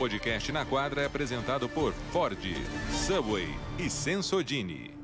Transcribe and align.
podcast 0.00 0.50
na 0.50 0.64
quadra 0.64 1.02
é 1.02 1.04
apresentado 1.04 1.68
por 1.68 1.92
Ford, 2.10 2.40
Subway 3.06 3.44
e 3.78 3.90
Sensodini. 3.90 4.96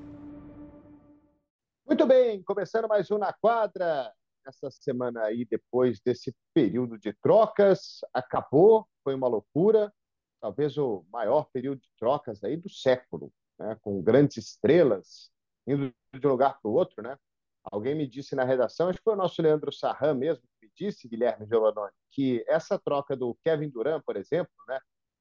Muito 1.86 2.06
bem, 2.06 2.42
começando 2.42 2.88
mais 2.88 3.10
um 3.10 3.18
na 3.18 3.30
quadra. 3.30 4.10
Essa 4.46 4.70
semana 4.70 5.24
aí, 5.24 5.44
depois 5.44 6.00
desse 6.00 6.34
período 6.54 6.98
de 6.98 7.12
trocas, 7.12 7.98
acabou, 8.14 8.88
foi 9.04 9.14
uma 9.14 9.28
loucura, 9.28 9.92
talvez 10.40 10.78
o 10.78 11.04
maior 11.12 11.46
período 11.52 11.82
de 11.82 11.90
trocas 11.98 12.42
aí 12.42 12.56
do 12.56 12.70
século, 12.70 13.30
né? 13.58 13.76
com 13.82 14.00
grandes 14.00 14.38
estrelas 14.38 15.30
indo 15.66 15.92
de 16.18 16.26
um 16.26 16.30
lugar 16.30 16.58
para 16.58 16.70
o 16.70 16.74
outro, 16.74 17.02
né? 17.02 17.18
Alguém 17.70 17.94
me 17.94 18.06
disse 18.06 18.36
na 18.36 18.44
redação, 18.44 18.88
acho 18.88 18.98
que 18.98 19.04
foi 19.04 19.14
o 19.14 19.16
nosso 19.16 19.42
Leandro 19.42 19.72
Sarran 19.72 20.14
mesmo, 20.14 20.44
que 20.60 20.66
me 20.66 20.72
disse, 20.74 21.08
Guilherme 21.08 21.46
Giovannoni, 21.46 21.92
que 22.12 22.44
essa 22.46 22.78
troca 22.78 23.16
do 23.16 23.36
Kevin 23.44 23.68
Durant, 23.68 24.02
por 24.04 24.16
exemplo, 24.16 24.54
né, 24.68 24.78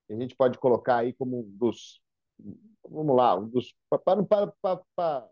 a 0.10 0.16
gente 0.16 0.36
pode 0.36 0.58
colocar 0.60 0.98
aí 0.98 1.14
como 1.14 1.40
um 1.40 1.58
dos, 1.58 2.02
vamos 2.84 3.16
lá, 3.16 3.36
um 3.36 3.48
dos, 3.48 3.76
para, 3.90 4.24
para, 4.24 4.48
para, 4.62 5.30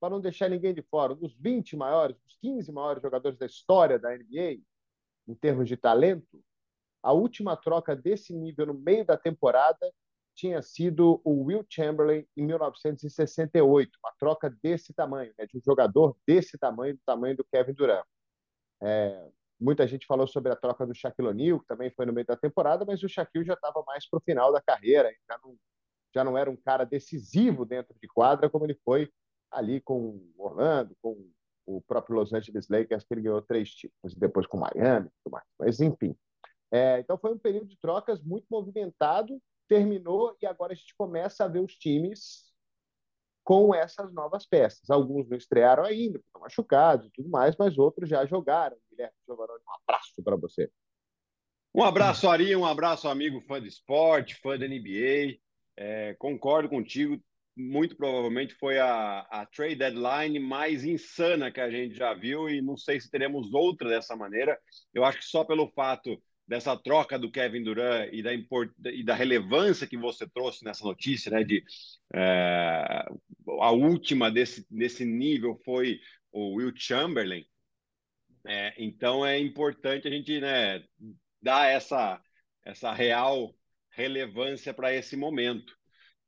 para 0.00 0.10
não 0.10 0.20
deixar 0.20 0.48
ninguém 0.48 0.74
de 0.74 0.82
fora, 0.82 1.12
um 1.12 1.16
dos 1.16 1.34
20 1.34 1.76
maiores, 1.76 2.16
dos 2.24 2.36
15 2.40 2.72
maiores 2.72 3.02
jogadores 3.02 3.38
da 3.38 3.46
história 3.46 3.98
da 3.98 4.16
NBA, 4.16 4.62
em 5.28 5.34
termos 5.34 5.68
de 5.68 5.76
talento, 5.76 6.42
a 7.02 7.12
última 7.12 7.56
troca 7.56 7.94
desse 7.94 8.32
nível 8.32 8.66
no 8.66 8.74
meio 8.74 9.04
da 9.04 9.16
temporada 9.16 9.92
tinha 10.34 10.60
sido 10.60 11.20
o 11.24 11.44
Will 11.44 11.64
Chamberlain 11.68 12.26
em 12.36 12.44
1968, 12.44 13.98
uma 14.02 14.12
troca 14.18 14.50
desse 14.62 14.92
tamanho, 14.92 15.32
né, 15.38 15.46
de 15.46 15.56
um 15.56 15.60
jogador 15.64 16.16
desse 16.26 16.58
tamanho, 16.58 16.94
do 16.94 17.00
tamanho 17.06 17.36
do 17.36 17.44
Kevin 17.44 17.72
Durant. 17.72 18.04
É, 18.82 19.28
muita 19.60 19.86
gente 19.86 20.06
falou 20.06 20.26
sobre 20.26 20.52
a 20.52 20.56
troca 20.56 20.86
do 20.86 20.94
Shaquille 20.94 21.28
O'Neal, 21.28 21.60
que 21.60 21.66
também 21.66 21.90
foi 21.90 22.06
no 22.06 22.12
meio 22.12 22.26
da 22.26 22.36
temporada, 22.36 22.84
mas 22.84 23.02
o 23.02 23.08
Shaquille 23.08 23.44
já 23.44 23.54
estava 23.54 23.82
mais 23.86 24.08
para 24.08 24.18
o 24.18 24.22
final 24.22 24.52
da 24.52 24.60
carreira, 24.60 25.12
já 25.28 25.38
não, 25.42 25.56
já 26.14 26.24
não 26.24 26.36
era 26.36 26.50
um 26.50 26.56
cara 26.56 26.84
decisivo 26.84 27.64
dentro 27.64 27.94
de 28.00 28.08
quadra 28.08 28.50
como 28.50 28.64
ele 28.64 28.78
foi 28.84 29.10
ali 29.50 29.80
com 29.80 30.20
Orlando, 30.36 30.96
com 31.00 31.30
o 31.64 31.80
próprio 31.82 32.16
Los 32.16 32.32
Angeles 32.32 32.68
Lakers, 32.68 33.04
que 33.04 33.14
ele 33.14 33.22
ganhou 33.22 33.42
três 33.42 33.70
títulos, 33.70 34.14
depois 34.14 34.46
com 34.46 34.58
Miami, 34.58 35.08
mas 35.58 35.80
enfim. 35.80 36.16
É, 36.70 36.98
então 37.00 37.16
foi 37.18 37.32
um 37.32 37.38
período 37.38 37.66
de 37.66 37.78
trocas 37.78 38.22
muito 38.22 38.46
movimentado 38.50 39.40
terminou 39.68 40.36
e 40.40 40.46
agora 40.46 40.72
a 40.72 40.76
gente 40.76 40.94
começa 40.96 41.44
a 41.44 41.48
ver 41.48 41.60
os 41.60 41.76
times 41.76 42.52
com 43.46 43.72
essas 43.72 44.12
novas 44.12 44.44
peças. 44.44 44.90
Alguns 44.90 45.28
não 45.28 45.36
estrearam 45.36 45.84
ainda, 45.84 46.18
estão 46.18 46.40
machucados 46.40 47.06
e 47.06 47.10
tudo 47.12 47.28
mais, 47.30 47.54
mas 47.56 47.78
outros 47.78 48.10
já 48.10 48.26
jogaram. 48.26 48.76
Guilherme 48.90 49.14
Giovanni, 49.24 49.52
um 49.52 49.82
abraço 49.84 50.22
para 50.24 50.34
você. 50.34 50.68
Um 51.72 51.84
abraço, 51.84 52.28
Ari, 52.28 52.56
um 52.56 52.66
abraço, 52.66 53.08
amigo 53.08 53.40
fã 53.42 53.62
de 53.62 53.68
esporte, 53.68 54.34
fã 54.34 54.58
da 54.58 54.66
NBA. 54.66 55.38
É, 55.76 56.16
concordo 56.18 56.68
contigo, 56.68 57.22
muito 57.56 57.96
provavelmente 57.96 58.52
foi 58.54 58.80
a, 58.80 59.20
a 59.30 59.46
trade 59.46 59.76
deadline 59.76 60.40
mais 60.40 60.84
insana 60.84 61.52
que 61.52 61.60
a 61.60 61.70
gente 61.70 61.94
já 61.94 62.14
viu 62.14 62.48
e 62.48 62.60
não 62.60 62.76
sei 62.76 63.00
se 63.00 63.08
teremos 63.08 63.54
outra 63.54 63.88
dessa 63.88 64.16
maneira. 64.16 64.58
Eu 64.92 65.04
acho 65.04 65.18
que 65.18 65.24
só 65.24 65.44
pelo 65.44 65.68
fato 65.68 66.20
dessa 66.46 66.76
troca 66.76 67.18
do 67.18 67.30
Kevin 67.30 67.62
Durant 67.62 68.08
e 68.12 68.22
da, 68.22 68.32
import... 68.32 68.70
e 68.84 69.02
da 69.02 69.14
relevância 69.14 69.86
que 69.86 69.96
você 69.96 70.28
trouxe 70.28 70.64
nessa 70.64 70.84
notícia, 70.84 71.30
né? 71.30 71.42
De 71.42 71.62
é... 72.14 73.04
a 73.60 73.70
última 73.72 74.30
desse, 74.30 74.66
desse 74.70 75.04
nível 75.04 75.60
foi 75.64 76.00
o 76.32 76.54
Will 76.56 76.72
Chamberlain. 76.74 77.44
É, 78.46 78.72
então 78.78 79.26
é 79.26 79.38
importante 79.38 80.06
a 80.06 80.10
gente 80.10 80.40
né, 80.40 80.84
dar 81.42 81.68
essa, 81.68 82.20
essa 82.64 82.92
real 82.92 83.52
relevância 83.90 84.72
para 84.72 84.94
esse 84.94 85.16
momento. 85.16 85.74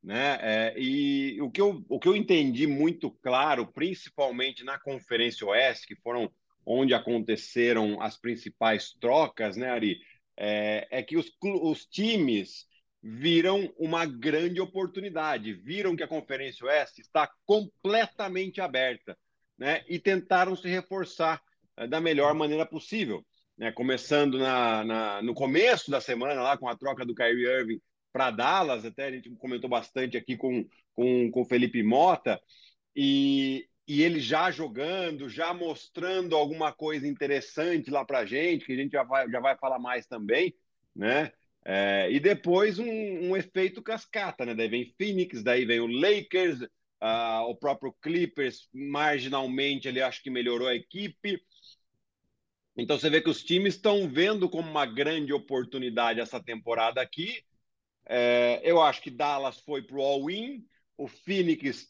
Né? 0.02 0.38
É, 0.40 0.74
e 0.76 1.40
o 1.40 1.50
que, 1.50 1.60
eu, 1.60 1.84
o 1.88 1.98
que 2.00 2.08
eu 2.08 2.16
entendi 2.16 2.66
muito 2.66 3.10
claro, 3.10 3.66
principalmente 3.72 4.64
na 4.64 4.78
Conferência 4.78 5.46
Oeste, 5.46 5.86
que 5.86 5.96
foram 5.96 6.32
onde 6.68 6.92
aconteceram 6.92 8.00
as 8.02 8.18
principais 8.18 8.92
trocas, 9.00 9.56
né, 9.56 9.70
Ari? 9.70 9.98
É, 10.36 10.86
é 10.90 11.02
que 11.02 11.16
os, 11.16 11.32
os 11.42 11.86
times 11.86 12.66
viram 13.02 13.72
uma 13.78 14.04
grande 14.04 14.60
oportunidade, 14.60 15.54
viram 15.54 15.96
que 15.96 16.02
a 16.02 16.08
Conferência 16.08 16.66
Oeste 16.66 17.00
está 17.00 17.30
completamente 17.46 18.60
aberta, 18.60 19.16
né? 19.56 19.82
E 19.88 19.98
tentaram 19.98 20.54
se 20.54 20.68
reforçar 20.68 21.40
é, 21.76 21.86
da 21.86 22.00
melhor 22.00 22.34
maneira 22.34 22.66
possível, 22.66 23.24
né? 23.56 23.72
Começando 23.72 24.38
na, 24.38 24.84
na, 24.84 25.22
no 25.22 25.34
começo 25.34 25.90
da 25.90 26.00
semana 26.00 26.42
lá 26.42 26.58
com 26.58 26.68
a 26.68 26.76
troca 26.76 27.04
do 27.04 27.14
Kyrie 27.14 27.46
Irving 27.46 27.80
para 28.12 28.30
Dallas, 28.30 28.84
até 28.84 29.06
a 29.06 29.12
gente 29.12 29.30
comentou 29.36 29.70
bastante 29.70 30.16
aqui 30.16 30.36
com 30.36 30.68
com, 30.98 31.30
com 31.30 31.44
Felipe 31.44 31.80
Mota 31.80 32.40
e, 32.96 33.68
e 33.88 34.02
ele 34.02 34.20
já 34.20 34.50
jogando, 34.50 35.30
já 35.30 35.54
mostrando 35.54 36.36
alguma 36.36 36.70
coisa 36.70 37.08
interessante 37.08 37.90
lá 37.90 38.04
para 38.04 38.18
a 38.18 38.26
gente, 38.26 38.66
que 38.66 38.72
a 38.74 38.76
gente 38.76 38.92
já 38.92 39.02
vai, 39.02 39.28
já 39.30 39.40
vai 39.40 39.56
falar 39.56 39.78
mais 39.78 40.06
também, 40.06 40.54
né? 40.94 41.32
É, 41.64 42.10
e 42.10 42.20
depois 42.20 42.78
um, 42.78 42.84
um, 42.86 43.36
efeito 43.36 43.82
cascata, 43.82 44.44
né? 44.44 44.54
Daí 44.54 44.68
vem 44.68 44.94
Phoenix, 44.98 45.42
daí 45.42 45.64
vem 45.64 45.80
o 45.80 45.86
Lakers, 45.86 46.60
uh, 46.60 47.48
o 47.48 47.56
próprio 47.56 47.94
Clippers, 48.02 48.68
marginalmente 48.74 49.88
ele 49.88 50.02
acho 50.02 50.22
que 50.22 50.30
melhorou 50.30 50.68
a 50.68 50.74
equipe. 50.74 51.42
Então 52.76 52.98
você 52.98 53.08
vê 53.08 53.22
que 53.22 53.30
os 53.30 53.42
times 53.42 53.74
estão 53.74 54.06
vendo 54.06 54.50
como 54.50 54.68
uma 54.68 54.84
grande 54.84 55.32
oportunidade 55.32 56.20
essa 56.20 56.42
temporada 56.42 57.00
aqui. 57.00 57.42
É, 58.06 58.60
eu 58.62 58.82
acho 58.82 59.00
que 59.00 59.10
Dallas 59.10 59.58
foi 59.60 59.82
para 59.82 59.96
o 59.96 60.02
all-in, 60.02 60.66
o 60.96 61.08
Phoenix 61.08 61.88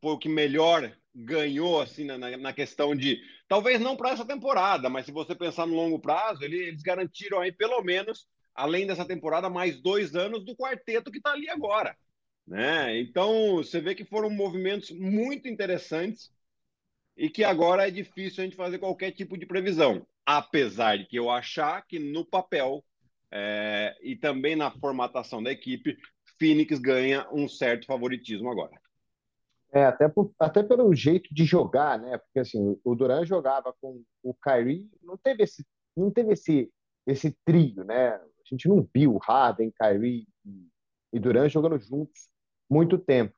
foi 0.00 0.12
o 0.12 0.18
que 0.18 0.28
melhor 0.28 0.96
ganhou 1.14 1.80
assim 1.80 2.04
na, 2.04 2.18
na 2.18 2.52
questão 2.52 2.94
de 2.94 3.20
talvez 3.48 3.80
não 3.80 3.96
para 3.96 4.10
essa 4.10 4.24
temporada, 4.24 4.88
mas 4.88 5.06
se 5.06 5.12
você 5.12 5.34
pensar 5.34 5.66
no 5.66 5.74
longo 5.74 5.98
prazo, 5.98 6.44
ele, 6.44 6.56
eles 6.56 6.82
garantiram 6.82 7.40
aí 7.40 7.52
pelo 7.52 7.82
menos 7.82 8.28
além 8.54 8.86
dessa 8.86 9.04
temporada 9.04 9.48
mais 9.48 9.80
dois 9.80 10.14
anos 10.14 10.44
do 10.44 10.56
quarteto 10.56 11.10
que 11.10 11.18
está 11.18 11.32
ali 11.32 11.48
agora, 11.48 11.96
né? 12.46 12.98
Então 13.00 13.56
você 13.56 13.80
vê 13.80 13.94
que 13.94 14.04
foram 14.04 14.30
movimentos 14.30 14.90
muito 14.90 15.48
interessantes 15.48 16.30
e 17.16 17.28
que 17.28 17.44
agora 17.44 17.86
é 17.86 17.90
difícil 17.90 18.42
a 18.42 18.44
gente 18.44 18.56
fazer 18.56 18.78
qualquer 18.78 19.12
tipo 19.12 19.36
de 19.36 19.46
previsão, 19.46 20.06
apesar 20.24 20.98
de 20.98 21.06
que 21.06 21.16
eu 21.18 21.30
achar 21.30 21.86
que 21.86 21.98
no 21.98 22.24
papel 22.24 22.84
é, 23.32 23.96
e 24.02 24.16
também 24.16 24.56
na 24.56 24.70
formatação 24.70 25.42
da 25.42 25.52
equipe, 25.52 25.96
Phoenix 26.38 26.78
ganha 26.78 27.28
um 27.30 27.48
certo 27.48 27.86
favoritismo 27.86 28.50
agora. 28.50 28.79
É, 29.72 29.84
até, 29.84 30.08
por, 30.08 30.32
até 30.38 30.62
pelo 30.64 30.92
jeito 30.94 31.32
de 31.32 31.44
jogar, 31.44 31.98
né? 31.98 32.18
Porque 32.18 32.40
assim, 32.40 32.78
o 32.82 32.94
Duran 32.94 33.24
jogava 33.24 33.72
com 33.80 34.02
o 34.22 34.34
Kyrie, 34.34 34.90
não 35.02 35.16
teve 35.16 35.44
esse, 35.44 35.64
não 35.96 36.10
teve 36.10 36.32
esse, 36.32 36.72
esse 37.06 37.36
trio, 37.44 37.84
né? 37.84 38.14
A 38.14 38.22
gente 38.44 38.68
não 38.68 38.86
viu 38.92 39.16
Harden, 39.18 39.70
Kyrie 39.70 40.26
e, 40.44 40.68
e 41.12 41.20
Duran 41.20 41.48
jogando 41.48 41.78
juntos 41.78 42.28
muito 42.68 42.98
tempo. 42.98 43.34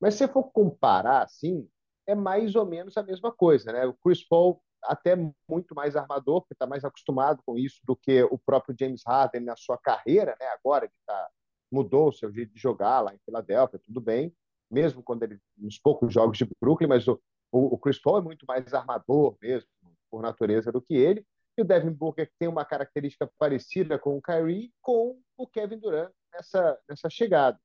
Mas 0.00 0.14
se 0.14 0.26
for 0.28 0.44
comparar, 0.44 1.22
assim, 1.22 1.68
é 2.06 2.14
mais 2.14 2.54
ou 2.54 2.64
menos 2.64 2.96
a 2.96 3.02
mesma 3.02 3.30
coisa, 3.30 3.70
né? 3.70 3.84
O 3.84 3.94
Chris 3.94 4.26
Paul 4.26 4.62
até 4.82 5.14
muito 5.48 5.74
mais 5.74 5.94
armador, 5.94 6.40
porque 6.40 6.54
está 6.54 6.66
mais 6.66 6.84
acostumado 6.84 7.42
com 7.44 7.58
isso 7.58 7.80
do 7.84 7.94
que 7.94 8.22
o 8.24 8.38
próprio 8.38 8.74
James 8.78 9.02
Harden 9.06 9.42
na 9.42 9.56
sua 9.56 9.76
carreira, 9.76 10.34
né? 10.40 10.46
Agora 10.48 10.88
que 10.88 10.96
tá, 11.04 11.28
mudou 11.70 12.08
o 12.08 12.12
seu 12.12 12.32
jeito 12.32 12.54
de 12.54 12.60
jogar 12.60 13.00
lá 13.00 13.14
em 13.14 13.18
Filadélfia, 13.26 13.78
tudo 13.84 14.00
bem 14.00 14.34
mesmo 14.70 15.02
quando 15.02 15.22
ele 15.22 15.38
nos 15.56 15.78
poucos 15.78 16.12
jogos 16.12 16.38
de 16.38 16.48
Brooklyn, 16.60 16.88
mas 16.88 17.06
o, 17.06 17.20
o, 17.50 17.78
Chris 17.78 18.00
Paul 18.00 18.18
é 18.18 18.22
muito 18.22 18.44
mais 18.46 18.72
armador 18.74 19.36
mesmo, 19.40 19.68
por 20.10 20.22
natureza, 20.22 20.72
do 20.72 20.80
que 20.80 20.94
ele. 20.94 21.24
E 21.56 21.62
o 21.62 21.64
Devin 21.64 21.92
Booker 21.92 22.30
tem 22.38 22.48
uma 22.48 22.64
característica 22.64 23.30
parecida 23.38 23.98
com 23.98 24.16
o 24.16 24.22
Kyrie, 24.22 24.72
com 24.82 25.18
o 25.36 25.46
Kevin 25.46 25.78
Durant 25.78 26.12
nessa, 26.32 26.78
nessa 26.88 27.08
chegada. 27.08 27.58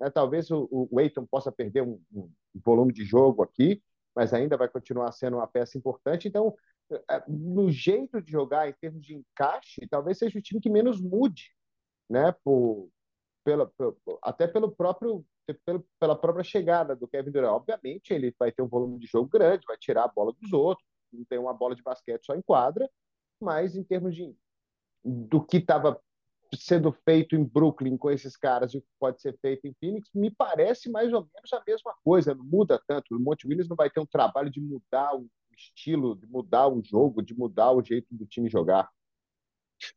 É, 0.00 0.10
talvez 0.10 0.50
o, 0.50 0.68
o 0.70 0.98
Aiton 0.98 1.26
possa 1.26 1.52
perder 1.52 1.82
um, 1.82 2.00
um, 2.12 2.30
volume 2.64 2.92
de 2.92 3.04
jogo 3.04 3.42
aqui, 3.42 3.82
mas 4.14 4.32
ainda 4.32 4.56
vai 4.56 4.68
continuar 4.68 5.12
sendo 5.12 5.36
uma 5.36 5.46
peça 5.46 5.76
importante. 5.76 6.26
Então, 6.26 6.54
é, 7.10 7.22
no 7.28 7.70
jeito 7.70 8.20
de 8.20 8.30
jogar, 8.30 8.68
em 8.68 8.74
termos 8.80 9.04
de 9.04 9.14
encaixe, 9.14 9.86
talvez 9.88 10.18
seja 10.18 10.38
o 10.38 10.42
time 10.42 10.60
que 10.60 10.70
menos 10.70 11.00
mude, 11.00 11.50
né? 12.08 12.32
Por, 12.44 12.88
pela, 13.44 13.70
até 14.22 14.46
pelo 14.46 14.72
próprio 14.72 15.24
pela 15.98 16.16
própria 16.16 16.44
chegada 16.44 16.96
do 16.96 17.08
Kevin 17.08 17.30
Durant. 17.30 17.52
Obviamente, 17.52 18.12
ele 18.12 18.34
vai 18.38 18.50
ter 18.50 18.62
um 18.62 18.68
volume 18.68 18.98
de 18.98 19.06
jogo 19.06 19.28
grande, 19.28 19.66
vai 19.66 19.76
tirar 19.76 20.04
a 20.04 20.08
bola 20.08 20.32
dos 20.32 20.52
outros, 20.52 20.86
não 21.12 21.24
tem 21.24 21.38
uma 21.38 21.54
bola 21.54 21.74
de 21.74 21.82
basquete 21.82 22.24
só 22.24 22.34
em 22.34 22.42
quadra, 22.42 22.88
mas 23.40 23.76
em 23.76 23.84
termos 23.84 24.14
de 24.14 24.34
do 25.04 25.44
que 25.44 25.58
estava 25.58 26.00
sendo 26.56 26.92
feito 27.04 27.36
em 27.36 27.44
Brooklyn 27.44 27.96
com 27.96 28.10
esses 28.10 28.36
caras 28.36 28.72
e 28.72 28.78
o 28.78 28.80
que 28.80 28.88
pode 28.98 29.20
ser 29.20 29.36
feito 29.40 29.66
em 29.66 29.74
Phoenix, 29.74 30.08
me 30.14 30.30
parece 30.30 30.90
mais 30.90 31.12
ou 31.12 31.28
menos 31.34 31.52
a 31.52 31.62
mesma 31.66 31.94
coisa, 32.02 32.34
não 32.34 32.44
muda 32.44 32.80
tanto. 32.86 33.14
O 33.14 33.20
Monte 33.20 33.46
Williams 33.46 33.68
não 33.68 33.76
vai 33.76 33.90
ter 33.90 34.00
um 34.00 34.06
trabalho 34.06 34.50
de 34.50 34.60
mudar 34.60 35.14
o 35.14 35.28
estilo, 35.56 36.16
de 36.16 36.26
mudar 36.26 36.68
o 36.68 36.82
jogo, 36.82 37.22
de 37.22 37.34
mudar 37.34 37.72
o 37.72 37.82
jeito 37.82 38.06
do 38.10 38.26
time 38.26 38.48
jogar. 38.48 38.88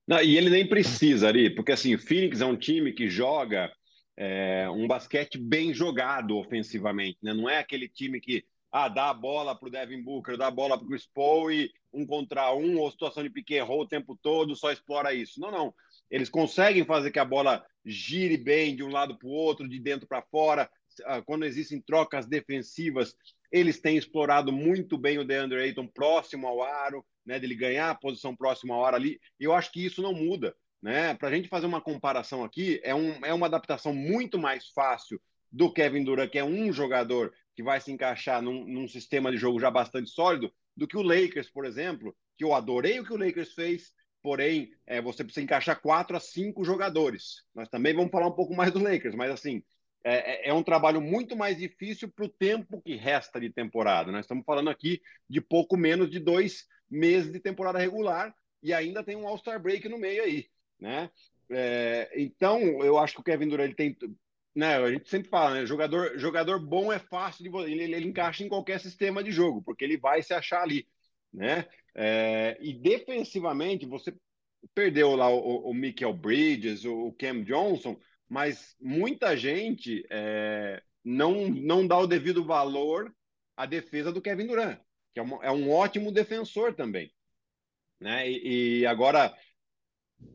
Não, 0.08 0.22
e 0.22 0.36
ele 0.36 0.50
nem 0.50 0.68
precisa, 0.68 1.28
ali, 1.30 1.54
porque 1.54 1.72
assim, 1.72 1.96
o 1.96 2.00
Phoenix 2.00 2.42
é 2.42 2.46
um 2.46 2.58
time 2.58 2.92
que 2.92 3.08
joga 3.08 3.72
é, 4.18 4.68
um 4.70 4.88
basquete 4.88 5.38
bem 5.38 5.74
jogado 5.74 6.36
ofensivamente, 6.38 7.20
né? 7.22 7.34
Não 7.34 7.48
é 7.48 7.60
aquele 7.60 7.88
time 7.88 8.20
que 8.20 8.44
ah, 8.72 8.90
dá 8.90 9.10
a 9.10 9.14
bola 9.14 9.56
para 9.56 9.68
o 9.68 9.72
Devin 9.72 10.02
Booker, 10.02 10.36
dá 10.36 10.48
a 10.48 10.52
bola 10.52 10.78
para 10.78 10.86
o 10.86 10.90
Chris 10.90 11.08
Paul 11.14 11.52
e 11.52 11.72
um 11.94 12.06
contra 12.06 12.54
um, 12.54 12.78
ou 12.80 12.92
situação 12.92 13.24
de 13.24 13.60
and 13.60 13.64
roll 13.64 13.82
o 13.82 13.88
tempo 13.88 14.18
todo, 14.22 14.56
só 14.56 14.72
explora 14.72 15.14
isso. 15.14 15.40
Não, 15.40 15.52
não. 15.52 15.74
Eles 16.10 16.30
conseguem 16.30 16.84
fazer 16.84 17.12
que 17.12 17.20
a 17.20 17.26
bola 17.26 17.64
gire 17.86 18.38
bem 18.38 18.76
de 18.76 18.84
um 18.84 18.90
lado 18.90 19.18
para 19.18 19.28
o 19.28 19.32
outro, 19.32 19.68
de 19.68 19.80
dentro 19.80 20.08
para 20.08 20.22
fora. 20.22 20.70
Ah, 21.06 21.22
quando 21.22 21.46
existem 21.46 21.80
trocas 21.80 22.26
defensivas, 22.26 23.16
eles 23.52 23.80
têm 23.80 23.98
explorado 23.98 24.52
muito 24.52 24.98
bem 24.98 25.20
o 25.20 25.24
DeAndre 25.24 25.62
Ayton 25.62 25.88
próximo 25.88 26.48
ao 26.48 26.62
aro, 26.64 27.06
né, 27.26 27.40
dele 27.40 27.56
ganhar 27.56 27.90
a 27.90 27.96
posição 27.96 28.36
próxima 28.36 28.74
ao 28.74 28.84
aro 28.84 28.96
ali. 28.96 29.20
Eu 29.40 29.54
acho 29.54 29.72
que 29.72 29.86
isso 29.86 30.02
não 30.02 30.14
muda. 30.14 30.56
Né? 30.82 31.14
Para 31.16 31.30
a 31.30 31.32
gente 31.32 31.50
fazer 31.50 31.66
uma 31.66 31.82
comparação 31.82 32.44
aqui, 32.44 32.80
é, 32.84 32.94
um, 32.94 33.26
é 33.26 33.34
uma 33.34 33.48
adaptação 33.48 33.94
muito 33.94 34.38
mais 34.38 34.70
fácil 34.70 35.20
do 35.52 35.72
Kevin 35.72 36.04
Durant, 36.04 36.30
que 36.30 36.38
é 36.38 36.44
um 36.44 36.72
jogador 36.72 37.34
que 37.56 37.64
vai 37.64 37.82
se 37.82 37.92
encaixar 37.92 38.42
num, 38.42 38.66
num 38.66 38.88
sistema 38.88 39.32
de 39.32 39.38
jogo 39.38 39.60
já 39.60 39.72
bastante 39.72 40.10
sólido, 40.10 40.54
do 40.76 40.88
que 40.88 40.96
o 40.96 41.02
Lakers, 41.02 41.50
por 41.50 41.66
exemplo, 41.66 42.16
que 42.38 42.44
eu 42.44 42.54
adorei 42.54 43.00
o 43.00 43.04
que 43.04 43.14
o 43.14 43.18
Lakers 43.18 43.54
fez, 43.54 43.92
porém, 44.22 44.72
é, 44.86 45.02
você 45.02 45.24
precisa 45.24 45.44
encaixar 45.44 45.82
quatro 45.82 46.16
a 46.16 46.20
cinco 46.20 46.64
jogadores. 46.64 47.44
Nós 47.56 47.68
também 47.68 47.96
vamos 47.96 48.12
falar 48.12 48.28
um 48.28 48.36
pouco 48.36 48.54
mais 48.56 48.72
do 48.72 48.80
Lakers, 48.80 49.16
mas 49.16 49.32
assim, 49.32 49.64
é, 50.04 50.48
é, 50.48 50.50
é 50.50 50.54
um 50.54 50.64
trabalho 50.64 51.02
muito 51.02 51.36
mais 51.36 51.58
difícil 51.58 52.10
para 52.10 52.26
o 52.26 52.30
tempo 52.30 52.82
que 52.82 52.96
resta 52.96 53.40
de 53.40 53.50
temporada. 53.50 54.12
Nós 54.12 54.26
estamos 54.26 54.46
falando 54.46 54.70
aqui 54.70 55.02
de 55.30 55.42
pouco 55.42 55.76
menos 55.76 56.10
de 56.10 56.20
dois 56.20 56.68
meses 56.90 57.32
de 57.32 57.40
temporada 57.40 57.80
regular 57.80 58.34
e 58.62 58.74
ainda 58.74 59.04
tem 59.04 59.16
um 59.16 59.28
All-Star 59.28 59.60
Break 59.62 59.90
no 59.90 59.98
meio 59.98 60.24
aí, 60.24 60.48
né? 60.80 61.10
É, 61.50 62.12
então, 62.16 62.60
eu 62.84 62.98
acho 62.98 63.16
que 63.16 63.22
o 63.22 63.24
Kevin 63.24 63.48
Durant 63.48 63.68
ele 63.68 63.76
tem 63.76 63.98
né, 64.58 64.76
a 64.76 64.92
gente 64.92 65.08
sempre 65.08 65.30
fala, 65.30 65.54
né, 65.54 65.66
jogador, 65.68 66.18
jogador 66.18 66.60
bom 66.60 66.92
é 66.92 66.98
fácil 66.98 67.44
de 67.44 67.72
ele, 67.72 67.94
ele, 67.94 68.08
encaixa 68.08 68.44
em 68.44 68.50
qualquer 68.50 68.80
sistema 68.80 69.24
de 69.24 69.32
jogo, 69.32 69.62
porque 69.62 69.84
ele 69.84 69.98
vai 69.98 70.24
se 70.24 70.34
achar 70.34 70.64
ali, 70.64 70.88
né? 71.32 71.68
É, 71.94 72.58
e 72.60 72.74
defensivamente 72.74 73.86
você 73.86 74.16
perdeu 74.74 75.16
lá 75.16 75.30
o, 75.30 75.70
o 75.70 75.74
Michael 75.76 76.14
Bridges, 76.14 76.86
o 76.86 77.12
Cam 77.20 77.44
Johnson, 77.44 78.00
mas 78.28 78.76
muita 78.82 79.38
gente 79.38 80.04
é, 80.10 80.82
não 81.04 81.50
não 81.50 81.86
dá 81.86 82.00
o 82.00 82.08
devido 82.08 82.44
valor 82.44 83.16
à 83.56 83.68
defesa 83.68 84.12
do 84.12 84.24
Kevin 84.24 84.48
Durant, 84.48 84.80
que 85.14 85.20
é 85.20 85.24
um, 85.24 85.44
é 85.44 85.52
um 85.52 85.72
ótimo 85.72 86.12
defensor 86.12 86.74
também, 86.74 87.14
né? 88.00 88.28
E, 88.28 88.80
e 88.80 88.86
agora 88.88 89.38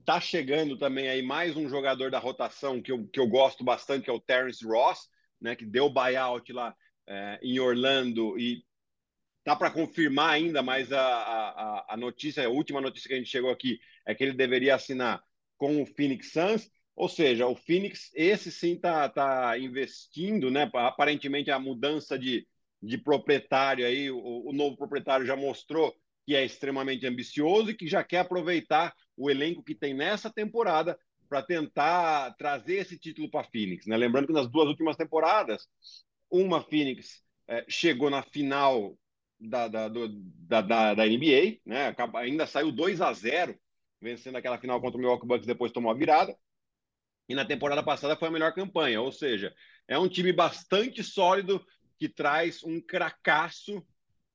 Tá 0.04 0.20
chegando 0.20 0.76
também 0.76 1.08
aí 1.08 1.22
mais 1.22 1.56
um 1.56 1.68
jogador 1.68 2.10
da 2.10 2.18
rotação 2.18 2.80
que 2.80 2.90
eu, 2.90 3.06
que 3.06 3.20
eu 3.20 3.26
gosto 3.26 3.64
bastante, 3.64 4.04
que 4.04 4.10
é 4.10 4.12
o 4.12 4.20
Terence 4.20 4.64
Ross, 4.64 5.08
né, 5.40 5.54
que 5.56 5.64
deu 5.64 5.88
buyout 5.88 6.52
lá 6.52 6.74
é, 7.06 7.38
em 7.42 7.58
Orlando 7.58 8.38
e 8.38 8.64
tá 9.44 9.56
para 9.56 9.70
confirmar 9.70 10.30
ainda, 10.30 10.62
mas 10.62 10.92
a, 10.92 11.04
a, 11.04 11.86
a 11.94 11.96
notícia, 11.96 12.44
a 12.46 12.48
última 12.48 12.80
notícia 12.80 13.08
que 13.08 13.14
a 13.14 13.18
gente 13.18 13.30
chegou 13.30 13.50
aqui 13.50 13.80
é 14.06 14.14
que 14.14 14.22
ele 14.22 14.32
deveria 14.34 14.74
assinar 14.74 15.22
com 15.56 15.82
o 15.82 15.86
Phoenix 15.86 16.32
Suns, 16.32 16.70
ou 16.94 17.08
seja, 17.08 17.46
o 17.46 17.56
Phoenix, 17.56 18.10
esse 18.14 18.52
sim 18.52 18.76
tá, 18.76 19.08
tá 19.08 19.58
investindo, 19.58 20.50
né? 20.50 20.70
Aparentemente 20.74 21.50
a 21.50 21.58
mudança 21.58 22.18
de, 22.18 22.46
de 22.82 22.98
proprietário 22.98 23.86
aí, 23.86 24.10
o, 24.10 24.48
o 24.48 24.52
novo 24.52 24.76
proprietário 24.76 25.24
já 25.26 25.34
mostrou 25.34 25.94
que 26.26 26.36
é 26.36 26.44
extremamente 26.44 27.06
ambicioso 27.06 27.70
e 27.70 27.74
que 27.74 27.86
já 27.88 28.04
quer 28.04 28.18
aproveitar 28.18 28.94
o 29.16 29.30
elenco 29.30 29.62
que 29.62 29.74
tem 29.74 29.94
nessa 29.94 30.30
temporada 30.30 30.98
para 31.28 31.42
tentar 31.42 32.34
trazer 32.36 32.76
esse 32.76 32.98
título 32.98 33.30
para 33.30 33.40
a 33.40 33.50
Phoenix. 33.50 33.86
Né? 33.86 33.96
Lembrando 33.96 34.26
que 34.26 34.32
nas 34.32 34.48
duas 34.48 34.68
últimas 34.68 34.96
temporadas, 34.96 35.66
uma 36.30 36.62
Phoenix 36.62 37.22
é, 37.48 37.64
chegou 37.68 38.10
na 38.10 38.22
final 38.22 38.98
da, 39.40 39.66
da, 39.66 39.88
do, 39.88 40.08
da, 40.08 40.60
da, 40.60 40.94
da, 40.94 41.06
NBA, 41.06 41.58
né? 41.64 41.94
ainda 42.14 42.46
saiu 42.46 42.70
2 42.70 43.00
a 43.00 43.12
0 43.12 43.58
vencendo 44.00 44.36
aquela 44.36 44.58
final 44.58 44.80
contra 44.80 44.98
o 44.98 45.00
Milwaukee 45.00 45.26
Bucks, 45.26 45.46
depois 45.46 45.72
tomou 45.72 45.90
a 45.90 45.94
virada. 45.94 46.36
E 47.28 47.34
na 47.34 47.44
temporada 47.44 47.82
passada 47.82 48.16
foi 48.16 48.28
a 48.28 48.32
melhor 48.32 48.52
campanha, 48.52 49.00
ou 49.00 49.12
seja, 49.12 49.54
é 49.86 49.96
um 49.96 50.08
time 50.08 50.32
bastante 50.32 51.02
sólido 51.04 51.64
que 51.98 52.08
traz 52.08 52.64
um 52.64 52.80
cracaço 52.80 53.82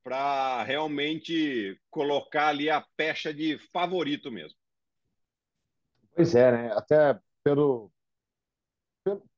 para 0.04 0.64
realmente 0.64 1.78
colocar 1.90 2.48
ali 2.48 2.70
a 2.70 2.82
pecha 2.96 3.34
de 3.34 3.60
favorito 3.74 4.32
mesmo. 4.32 4.58
Pois 6.18 6.34
é, 6.34 6.52
né? 6.52 6.72
Até 6.74 7.20
pelo, 7.44 7.92